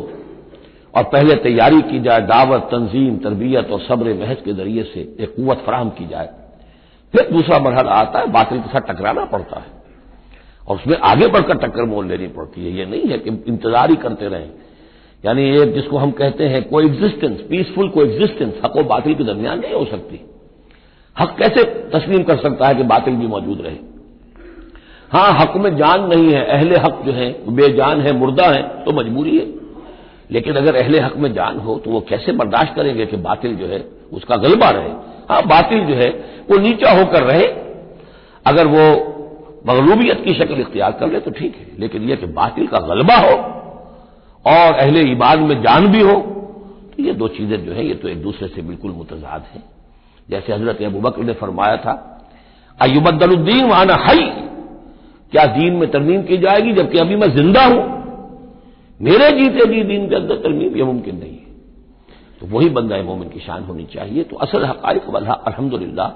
और 0.95 1.03
पहले 1.03 1.35
तैयारी 1.35 1.81
की 1.83 2.01
जाए, 2.01 2.21
दावत, 2.21 2.61
तंजीम, 2.63 3.17
तरबियत 3.17 3.71
और 3.71 3.81
सब्र 3.81 4.15
महज 4.15 4.37
के 4.45 4.53
ज़रिए 4.53 4.83
से 4.83 5.01
एक 5.01 5.35
कुत 5.37 5.63
फराम 5.67 5.91
की 5.91 6.07
जाए। 6.07 6.29
फिर 7.15 7.29
दूसरा 7.31 7.59
मरहला 7.59 7.93
आता 7.93 8.19
है 8.19 8.27
बातिल 8.27 8.61
के 8.61 8.69
साथ 8.69 8.81
टकराना 8.81 9.25
पड़ता 9.25 9.59
है। 9.59 9.77
और 10.69 10.77
उसमें 10.77 10.97
आगे 10.97 11.27
बढ़कर 11.27 11.59
टक्कर 11.59 11.85
मोल 11.85 12.07
लेनी 12.07 12.27
पड़ती 12.29 12.65
है। 12.65 12.73
ये 12.73 12.87
नहीं 12.87 13.09
है 13.09 13.19
कि 13.19 13.31
इंतज़ार 13.49 13.91
ही 13.91 13.97
करते 13.97 14.29
रहें। 14.29 14.51
यानी 15.25 15.45
एक 15.59 15.73
जिसको 15.75 15.99
हम 15.99 16.11
कहते 16.11 16.45
हैं 16.45 16.63
को 16.69 16.81
एग्जिस्टेंस 16.81 17.41
पीसफुल 17.41 17.89
को 17.89 18.03
एग्जिस्टेंस 18.03 18.55
हक 18.65 18.77
और 18.77 18.83
बातिल 18.83 19.15
के 19.15 19.25
दरमियान 19.25 19.61
नहीं 19.61 19.75
हो 19.75 19.85
सकती। 19.85 20.21
हक 21.17 21.35
कैसे 21.39 21.65
तस्लीम 21.91 22.23
कर 22.23 22.37
सकता 22.37 22.69
है 22.69 22.75
कि 22.75 22.83
बातिल 22.83 23.15
भी 23.15 23.27
मौजूद 23.27 23.61
रहे? 23.61 23.77
हाँ, 25.13 25.33
हक 25.41 25.57
में 25.57 25.77
जान 25.77 26.09
नहीं 26.09 26.33
है, 26.33 26.45
अहले 26.45 26.77
हक 26.77 27.03
जो 27.07 27.13
है 27.13 27.55
बेजान 27.55 28.01
है, 28.01 28.13
मुर्दा 28.13 28.47
है 28.47 28.63
तो 28.85 28.93
मजबूरी 28.93 29.39
है। 29.39 29.47
लेकिन 30.31 30.55
अगर 30.55 30.77
अहले 30.77 31.01
हक 31.01 31.17
में 31.17 31.33
जान 31.35 31.59
हो 31.59 31.79
तो 31.79 31.91
वो 31.91 32.01
कैसे 32.01 32.33
बर्दाश्त 32.33 32.75
करेंगे 32.77 33.07
कि 33.07 33.17
बातिल 33.17 33.57
जो 33.57 33.67
है, 33.67 33.85
उसका 34.13 34.37
गलबा 34.37 34.71
रहे? 34.71 34.91
हाँ, 35.29 35.43
बातिल 35.43 35.85
जो 35.87 35.95
है, 35.95 36.09
वो 36.51 36.59
नीचा 36.59 36.91
होकर 36.91 37.23
रहे। 37.23 37.47
अगर 38.47 38.67
वो 38.67 38.89
मगलूबियत 39.67 40.25
की 40.25 40.35
शक्ल 40.35 40.61
इख्तियार 40.61 40.93
कर 40.93 41.13
ले 41.13 41.21
तो 41.21 41.31
ठीक 41.31 41.57
है, 41.57 41.67
लेकिन 41.79 42.03
यह 42.03 42.17
कि 42.17 42.27
बातिल 42.27 42.67
का 42.67 42.79
गलबा 42.79 43.17
हो 43.17 43.58
और 44.45 44.75
अहले 44.75 45.01
इबाद 45.03 45.39
में 45.41 45.63
जान 45.63 45.87
भी 45.87 46.01
हो 46.01 46.15
तो 46.91 47.03
ये 47.03 47.13
दो 47.13 47.29
चीज़ें 47.29 47.65
जो 47.67 47.73
है, 47.73 47.87
ये 47.87 47.95
तो 47.95 48.09
एक 48.09 48.23
दूसरे 48.23 48.49
से 48.49 48.63
बिल्कुल 48.63 48.91
मुतजाद 48.93 49.45
है। 49.55 49.63
जैसे 50.29 50.53
हज़रत 50.53 50.83
अबू 50.83 51.01
बकर 51.01 51.23
ने 51.23 51.33
फरमाया 51.33 51.77
था 51.77 51.93
अयुबद्दुद्दीन 52.79 53.69
वाना 53.69 53.95
हई, 54.01 54.25
क्या 55.33 55.45
दीन 55.49 55.75
में 55.75 55.91
तरमीम 55.91 56.23
की 56.23 56.37
जाएगी 56.39 56.73
जबकि 56.73 56.99
अभी 56.99 57.17
मैं 57.17 57.29
ज़िंदा 57.31 57.65
हूँ? 57.65 57.83
मेरे 59.01 59.31
जीते 59.33 59.67
जी 59.67 59.83
दीन 59.85 60.09
के 60.09 60.15
अंदर 60.15 60.37
तरमीम 60.37 60.77
यह 60.77 60.85
मुमकिन 60.85 61.17
नहीं 61.17 61.33
है। 61.33 61.47
तो 62.41 62.47
वही 62.47 62.69
बंदा 62.71 63.03
मोमिन 63.03 63.29
की 63.29 63.41
शान 63.41 63.65
होनी 63.65 63.85
चाहिए। 63.85 64.23
तो 64.25 64.37
असल 64.37 64.65
हकाइक 64.65 65.09
वल्हा 65.09 65.33
अलहमदुल्ला 65.33 66.07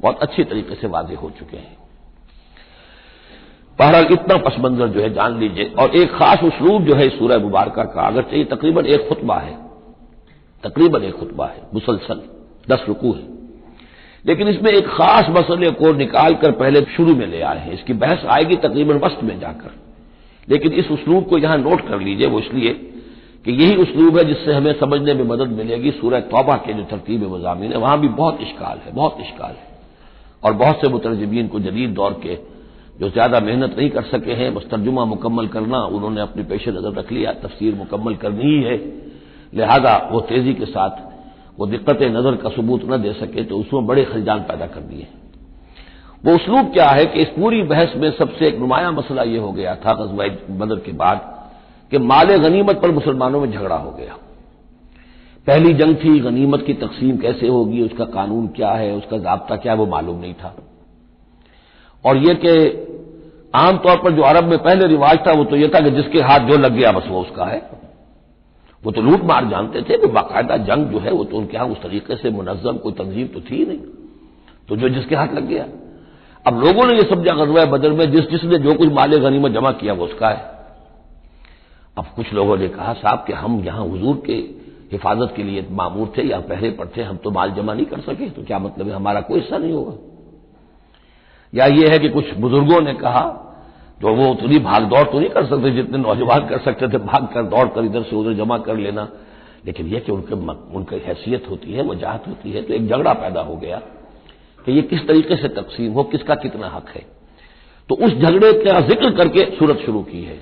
बहुत 0.00 0.22
अच्छी 0.22 0.44
तरीके 0.44 0.74
से 0.74 0.86
वाजे 0.86 1.14
हो 1.14 1.30
चुके 1.30 1.56
हैं। 1.56 1.76
बहरहाल 3.78 4.06
इतना 4.12 4.36
पस 4.36 4.56
मंजर 4.60 4.88
जो 4.88 5.00
है, 5.00 5.14
जान 5.14 5.40
लीजिए। 5.40 5.64
और 5.64 5.96
एक 5.96 6.12
खास 6.12 6.42
उसलूब 6.42 6.84
जो 6.84 6.94
है 6.94 7.08
सूरह 7.08 7.38
मुबारक 7.38 7.74
का 7.74 8.02
अगर 8.02 8.22
चाहिए 8.22 8.44
तकरीबन 8.44 8.86
एक 8.86 9.08
खुतबा 9.08 9.38
है। 9.38 9.58
तकरीबन 10.64 11.02
एक 11.02 11.14
खुतबा 11.14 11.46
है, 11.46 11.62
मुसलसल, 11.74 12.20
दस 12.68 12.84
रुकू 12.88 13.12
है। 13.12 13.32
लेकिन 14.26 14.48
इसमें 14.48 14.72
एक 14.72 14.86
खास 14.86 15.26
मसले 15.30 15.70
को 15.70 15.92
निकालकर 15.92 16.52
पहले 16.52 16.80
शुरू 16.80 17.16
में 17.16 17.26
ले 17.26 17.40
आए 17.40 17.58
हैं। 17.58 17.72
इसकी 17.72 17.92
बहस 17.92 18.24
आएगी 18.24 18.56
तकरीबन 18.56 18.94
वस्त 18.94 19.24
में 19.24 19.40
जाकर। 19.40 19.70
लेकिन 20.48 20.72
इस 20.72 20.90
उसलूब 20.90 21.26
को 21.26 21.38
यहाँ 21.38 21.56
नोट 21.56 21.88
कर 21.88 22.00
लीजिए, 22.00 22.26
वो 22.26 22.40
इसलिए 22.40 22.70
कि 23.44 23.52
यही 23.52 23.76
उसलूब 23.76 24.18
है 24.18 24.24
जिससे 24.24 24.52
हमें 24.52 24.80
समझने 24.80 25.14
में 25.14 25.24
मदद 25.24 25.48
मिलेगी 25.48 25.90
सूरह 25.90 26.20
तौबा 26.20 26.56
के 26.56 26.72
जो 26.72 26.82
तरतीब 26.82 27.34
मजामी 27.34 27.66
है। 27.66 27.76
वहाँ 27.76 28.00
भी 28.00 28.08
बहुत 28.08 28.38
इश्काल 28.40 28.78
है, 28.86 28.92
बहुत 28.92 29.16
इश्काल 29.20 29.50
है। 29.50 29.66
और 30.44 30.52
बहुत 30.52 30.80
से 30.80 30.88
मुतरजबीन 30.88 31.48
को 31.48 31.60
जदीद 31.60 31.90
दौर 31.90 32.20
के 32.22 32.51
जो 33.00 33.08
ज़्यादा 33.10 33.40
मेहनत 33.40 33.74
नहीं 33.78 33.90
कर 33.90 34.02
सके 34.04 34.32
हैं, 34.32 34.54
बस 34.54 34.66
तर्जुमा 34.70 35.04
मुकम्मल 35.04 35.46
करना, 35.46 35.78
उन्होंने 35.78 36.20
अपने 36.20 36.42
पेश 36.42 36.68
नज़र 36.68 36.92
रख 36.92 37.12
लिया, 37.12 37.32
तफसीर 37.32 37.74
मुकम्मल 37.74 38.14
करनी 38.14 38.44
ही 38.44 38.62
है। 38.62 38.76
लिहाजा 39.54 39.96
वो 40.12 40.20
तेज़ी 40.20 40.54
के 40.54 40.66
साथ, 40.66 40.90
वो 41.58 41.66
दिक्कत 41.66 42.02
नज़र 42.02 42.36
का 42.36 42.48
सबूत 42.48 42.84
न 42.90 43.00
दे 43.02 43.12
सके 43.12 43.44
तो 43.44 43.58
उसमें 43.58 43.86
बड़े 43.86 44.04
खलजान 44.04 44.40
पैदा 44.40 44.66
कर 44.66 44.80
दिए। 44.80 45.06
वो 46.24 46.34
उसलूब 46.34 46.72
क्या 46.72 46.88
है 46.88 47.06
कि 47.06 47.20
इस 47.20 47.28
पूरी 47.28 47.62
बहस 47.62 47.92
में 47.96 48.10
सबसे 48.10 48.46
एक 48.46 48.58
नुमाया 48.58 48.90
मसला 48.90 49.22
यह 49.22 49.40
हो 49.40 49.52
गया 49.52 49.74
था, 49.74 49.94
गजवा 49.94 50.26
बदर 50.56 50.76
के 50.76 50.92
बाद, 50.92 51.20
कि 51.92 51.98
माल 51.98 52.36
गनीमत 52.36 52.80
पर 52.82 52.90
मुसलमानों 52.90 53.40
में 53.40 53.50
झगड़ा 53.52 53.76
हो 53.76 53.90
गया। 53.90 54.16
पहली 55.46 55.72
जंग 55.74 55.96
थी, 55.96 56.18
गनीमत 56.20 56.62
की 56.62 56.74
तकसीम 56.74 57.16
कैसे 57.16 57.48
होगी, 57.48 57.82
उसका 57.82 58.04
कानून 58.04 58.46
क्या 58.46 58.70
है, 58.70 58.92
उसका 58.94 59.18
जबता 59.18 59.56
क्या 59.56 59.72
है, 59.72 59.78
वो 59.78 59.86
मालूम 59.86 60.20
नहीं 60.20 60.34
था। 60.34 60.54
और 62.04 62.16
यह 62.16 62.34
कि 62.34 62.78
आमतौर 63.54 63.96
पर 63.96 64.10
जो 64.10 64.22
अरब 64.22 64.44
में 64.44 64.58
पहले 64.58 64.86
रिवाज 64.86 65.18
था, 65.26 65.32
वो 65.32 65.44
तो 65.44 65.56
यह 65.56 65.70
था 65.74 65.80
कि 65.80 65.90
जिसके 65.90 66.20
हाथ 66.20 66.40
जो 66.40 66.56
लग 66.56 66.72
गया 66.72 66.92
बस 66.92 67.04
वो 67.08 67.20
उसका 67.20 67.44
है। 67.44 67.70
वो 68.84 68.92
तो 68.92 69.02
लूट 69.02 69.22
मार 69.22 69.48
जानते 69.48 69.82
थे 69.82 69.98
कि 69.98 70.06
बाकायदा 70.06 70.56
जंग 70.56 70.86
जो 70.86 70.98
है, 70.98 71.10
वो 71.10 71.24
तो 71.24 71.36
उनके 71.36 71.56
यहाँ 71.56 71.66
उस 71.66 71.82
तरीके 71.82 72.16
से 72.16 72.30
मुनजम 72.30 72.76
कोई 72.76 72.92
तंजीम 72.92 73.26
तो 73.26 73.40
थी 73.40 73.66
नहीं। 73.66 73.78
तो 74.68 74.76
जो 74.76 74.88
जिसके 74.88 75.14
हाथ 75.14 75.28
लग 75.28 75.46
गया। 75.46 75.66
अब 76.46 76.64
लोगों 76.64 76.86
ने 76.86 76.94
यह 76.94 77.02
समझा 77.02 77.44
गजवा 77.44 77.64
बदर 77.64 77.90
में, 77.92 78.12
जिस 78.12 78.30
जिसने 78.30 78.58
जो 78.58 78.74
कुछ 78.74 78.88
माले 78.88 79.18
गनीमत 79.18 79.52
जमा 79.52 79.72
किया, 79.72 79.92
वो 79.92 80.04
उसका 80.04 80.28
है। 80.28 80.52
अब 81.98 82.04
कुछ 82.16 82.32
लोगों 82.32 82.56
ने 82.56 82.68
कहा, 82.68 82.92
साहब, 82.92 83.24
कि 83.26 83.32
हम 83.32 83.64
यहाँ 83.64 83.84
हजूर 83.84 84.22
के 84.26 84.32
हिफाजत 84.92 85.32
के 85.36 85.42
लिए 85.42 85.66
मामूर 85.70 86.12
थे 86.18 86.22
या 86.22 86.40
पहरे 86.40 86.70
पर 86.70 86.86
थे, 86.96 87.02
हम 87.02 87.16
तो 87.16 87.30
माल 87.30 87.50
जमा 87.50 87.74
नहीं 87.74 87.86
कर 87.86 88.00
सके 88.00 88.30
तो 88.30 88.42
क्या 88.42 88.58
मतलब 88.58 88.88
है, 88.88 88.92
हमारा 88.92 89.20
कोई 89.20 89.40
हिस्सा 89.40 89.58
नहीं 89.58 89.72
होगा। 89.72 89.92
या 91.52 91.66
ये 91.66 91.88
है 91.88 91.98
कि 91.98 92.08
कुछ 92.08 92.34
बुज़ुर्गों 92.36 92.80
ने 92.80 92.94
कहा 92.94 93.24
जो 94.00 94.14
वो 94.14 94.30
उतनी 94.30 94.58
भाग 94.58 94.84
दौड़ 94.84 95.04
तो 95.04 95.18
नहीं 95.18 95.28
कर 95.30 95.44
सकते 95.46 95.70
जितने 95.70 95.98
नौजवान 95.98 96.46
कर 96.48 96.58
सकते 96.58 96.88
थे, 96.88 96.98
भाग 96.98 97.28
कर 97.34 97.42
दौड़ 97.44 97.66
कर 97.68 97.84
इधर 97.84 98.02
से 98.02 98.16
उधर 98.16 98.32
जमा 98.34 98.58
कर 98.58 98.76
लेना। 98.76 99.08
लेकिन 99.66 99.86
यह 99.86 100.00
कि 100.00 100.12
उनके 100.12 100.34
उनकी 100.76 100.96
हैसियत 100.98 101.44
होती 101.50 101.72
है, 101.72 101.82
वजाहत 101.82 102.24
होती 102.28 102.50
है 102.50 102.62
तो 102.62 102.74
एक 102.74 102.88
झगड़ा 102.88 103.12
पैदा 103.14 103.40
हो 103.40 103.56
गया 103.56 103.76
कि 104.66 104.72
ये 104.72 104.82
किस 104.82 105.06
तरीके 105.08 105.36
से 105.36 105.48
तकसीम 105.50 105.92
हो, 105.92 106.02
किसका 106.04 106.34
कितना 106.34 106.68
हक 106.68 106.88
है। 106.88 107.04
तो 107.90 107.94
उस 107.96 108.12
झगड़े 108.12 108.52
का 108.54 108.80
ज़िक्र 108.80 109.10
करके 109.10 109.44
सूरत 109.56 109.78
शुरू 109.78 110.02
की 110.02 110.22
है। 110.22 110.40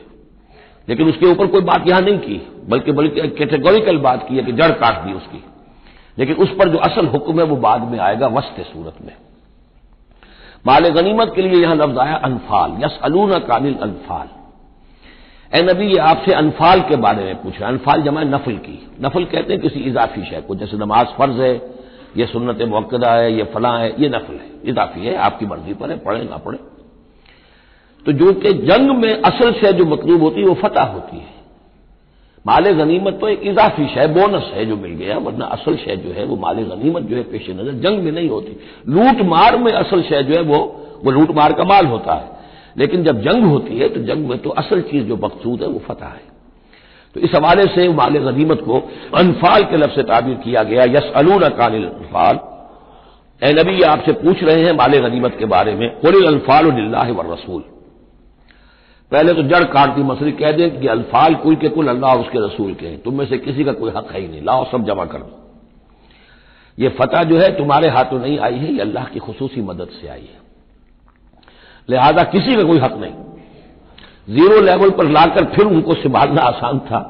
लेकिन 0.89 1.09
उसके 1.09 1.27
ऊपर 1.27 1.47
कोई 1.47 1.61
बात 1.63 1.89
यहाँ 1.89 2.01
नहीं 2.01 2.19
की, 2.19 2.41
बल्कि 2.69 2.93
बल्कि 2.93 3.29
कैटेगोरिकल 3.29 3.99
बात 3.99 4.27
की 4.29 4.37
है 4.37 4.43
कि 4.43 4.53
जड़ 4.53 4.71
काट 4.75 5.05
दी 5.05 5.13
उसकी। 5.13 5.45
लेकिन 6.19 6.37
उस 6.37 6.51
पर 6.51 6.69
जो 6.69 6.79
असल 6.81 7.07
हुक्म 7.07 7.39
है, 7.41 7.45
वो 7.45 7.57
बाद 7.57 7.83
में 7.83 7.99
आएगा, 7.99 8.27
वस्त 8.29 8.61
सूरत 8.63 9.05
में। 9.05 9.17
माल 10.67 10.89
गनीमत 10.89 11.33
के 11.37 11.43
लिए 11.43 11.63
यहाँ 11.63 11.77
लफ्ज 11.77 11.99
आया, 11.99 12.15
अनफाल। 12.15 12.77
यस 12.85 12.99
अलूना 13.03 13.39
कामिल 13.39 13.75
अनफाल। 13.75 14.29
ए 15.59 15.63
नबी, 15.63 15.87
ये 15.87 15.99
आपसे 15.99 16.33
अनफाल 16.33 16.81
के 16.81 16.97
बारे 16.97 17.25
में 17.25 17.43
पूछा। 17.43 17.69
अनफाल 17.69 18.03
जमा 18.03 18.23
नफल 18.23 18.53
की। 18.53 18.91
नफल 19.03 19.25
कहते 19.25 19.53
हैं 19.53 19.63
किसी 19.63 19.81
इजाफी 19.81 20.25
शय 20.25 20.41
को, 20.41 20.55
जैसे 20.55 20.77
नमाज़ 20.77 21.07
फ़र्ज़ 21.07 21.41
है, 21.41 21.81
ये 22.17 22.27
सुन्नत 22.27 22.63
मौकदा 22.63 23.13
है, 23.13 23.33
ये 23.33 23.45
फला 23.45 23.79
है, 23.79 24.03
ये 24.03 24.09
नफल 24.09 24.35
है। 24.35 24.51
इजाफी 24.65 25.01
है, 25.01 25.17
आपकी 25.17 25.47
मर्ज़ी 25.47 25.75
पर 25.75 25.91
है, 25.91 25.99
पढ़े 25.99 26.25
ना 26.25 26.37
पढ़े। 26.37 26.59
तो 28.07 28.13
जो 28.13 28.33
कि 28.33 28.53
जंग 28.53 28.91
में 28.91 29.23
असल 29.23 29.53
शय 29.53 29.73
जो 29.73 29.85
मतलूब 29.85 30.23
होती 30.23 30.41
है, 30.41 30.47
वो 30.47 30.55
फतह 30.55 30.83
होती 30.83 31.17
है। 31.17 31.40
माल 32.45 32.71
गनीमत 32.73 33.19
तो 33.21 33.29
एक 33.29 33.41
इजाफी 33.43 33.87
शय, 33.87 34.07
बोनस 34.09 34.51
है 34.55 34.65
जो 34.67 34.77
मिल 34.77 34.93
गया, 34.93 35.17
वरना 35.19 35.45
असल 35.47 35.77
शय 35.77 35.97
जो 35.97 36.13
है 36.13 36.25
वो 36.25 36.37
माल 36.37 36.63
गनीमत 36.65 37.03
जो 37.03 37.17
है 37.17 37.23
पेश 37.23 37.49
नज़र 37.51 37.73
जंग 37.81 38.03
में 38.05 38.13
नहीं 38.13 38.29
होती। 38.29 38.57
लूट 38.89 39.21
मार 39.29 39.57
में 39.59 39.73
असल 39.73 40.03
शय 40.03 40.23
जो 40.23 40.35
है 40.35 40.41
वो 40.43 40.59
वो 41.05 41.11
लूट 41.11 41.31
मार 41.31 41.53
का 41.53 41.65
माल 41.65 41.87
होता 41.87 42.15
है। 42.15 42.39
लेकिन 42.79 43.05
जब 43.05 43.21
जंग 43.23 43.45
होती 43.45 43.79
है 43.79 43.89
तो 43.89 44.01
जंग 44.05 44.29
में 44.29 44.39
तो 44.39 44.51
असल 44.59 44.81
चीज़ 44.81 45.05
जो 45.05 45.17
मकसूद 45.17 45.63
है 45.63 45.69
वो 45.69 45.81
फतह 45.87 46.07
है। 46.07 46.23
तो 47.17 47.21
इस 47.21 47.35
हवाले 47.35 47.67
से 47.67 47.89
माल 47.89 48.19
गनीमत 48.21 48.61
को 48.61 48.79
अनफाल 49.15 49.65
के 49.65 49.77
लफ्ज 49.77 49.95
से 49.95 50.03
ताबीर 50.03 50.35
किया 50.35 50.63
गया 50.63 50.85
यस 50.89 51.11
अलून 51.17 51.49
कानिल 51.59 51.85
अनफाल। 51.85 52.39
ए 53.43 53.53
नबी 53.53 53.83
आपसे 53.83 54.13
पूछ 54.13 54.43
रहे 54.43 54.65
हैं 54.65 54.73
माल 54.73 54.99
गनीमत 54.99 55.37
के 55.39 55.47
बारे 55.47 55.75
में 55.75 55.89
कुल 56.01 56.25
अनफाल 56.27 56.71
रसूल। 57.33 57.63
पहले 59.13 59.33
तो 59.35 59.43
जड़ 59.45 59.63
काटती 59.67 60.03
मसली 60.05 60.33
कह 60.35 60.51
दें 60.53 60.81
कि 60.81 60.87
अल्फाल 60.89 61.35
कुल 61.37 61.55
के 61.57 61.69
कुल 61.69 61.89
अल्लाह 61.89 62.15
उसके 62.17 62.39
रसूल 62.39 62.75
के 62.75 62.87
हैं। 62.87 62.99
तुम 63.03 63.15
में 63.15 63.25
से 63.27 63.39
किसी 63.39 63.65
का 63.65 63.73
कोई 63.75 63.91
हक 63.91 64.13
है 64.13 64.21
ही 64.21 64.29
नहीं। 64.29 64.43
लाओ, 64.43 64.65
सब 64.65 64.85
जमा 64.87 65.05
कर 65.05 65.19
दो। 65.19 65.39
ये 66.79 66.89
फतह 66.91 67.23
जो 67.23 67.39
है, 67.39 67.49
तुम्हारे 67.57 67.89
हाथों 67.89 68.19
नहीं 68.19 68.39
आई 68.41 68.55
है, 68.55 68.73
ये 68.73 68.81
अल्लाह 68.81 69.05
की 69.05 69.21
खसूसी 69.21 69.61
मदद 69.63 69.89
से 70.01 70.09
आई 70.09 70.21
है। 70.23 70.39
लिहाजा 71.89 72.23
किसी 72.27 72.55
का 72.57 72.63
कोई 72.63 72.79
हक 72.79 72.97
नहीं। 72.97 73.15
ज़ीरो 74.29 74.61
लेवल 74.63 74.91
पर 74.93 75.09
लाकर 75.09 75.45
फिर 75.47 75.67
उनको 75.67 75.95
संभालना 75.97 76.43
आसान 76.45 76.79
था, 76.81 77.01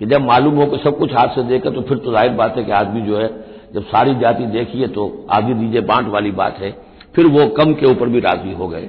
कि 0.00 0.06
जब 0.06 0.20
मालूम 0.22 0.54
हो 0.54 0.66
कि 0.66 0.78
सब 0.78 0.98
कुछ 0.98 1.12
हाथ 1.14 1.28
से 1.28 1.42
देकर 1.44 1.70
तो 1.70 1.82
फिर 1.82 1.98
तो 1.98 2.12
ज़ाहिर 2.12 2.32
बात 2.34 2.56
है 2.56 2.64
कि 2.64 2.72
आदमी 2.74 3.00
जो 3.02 3.18
है, 3.18 3.28
जब 3.74 3.82
सारी 3.86 4.14
जाति 4.20 4.46
देखिए 4.48 4.86
तो 4.88 5.26
आगे 5.30 5.54
दीजिए 5.54 5.80
बांट 5.82 6.08
वाली 6.08 6.30
बात 6.34 6.58
है। 6.58 6.70
फिर 7.14 7.26
वो 7.28 7.46
कम 7.54 7.74
के 7.74 7.86
ऊपर 7.86 8.08
भी 8.08 8.20
राज़ी 8.20 8.52
हो 8.52 8.68
गए। 8.68 8.88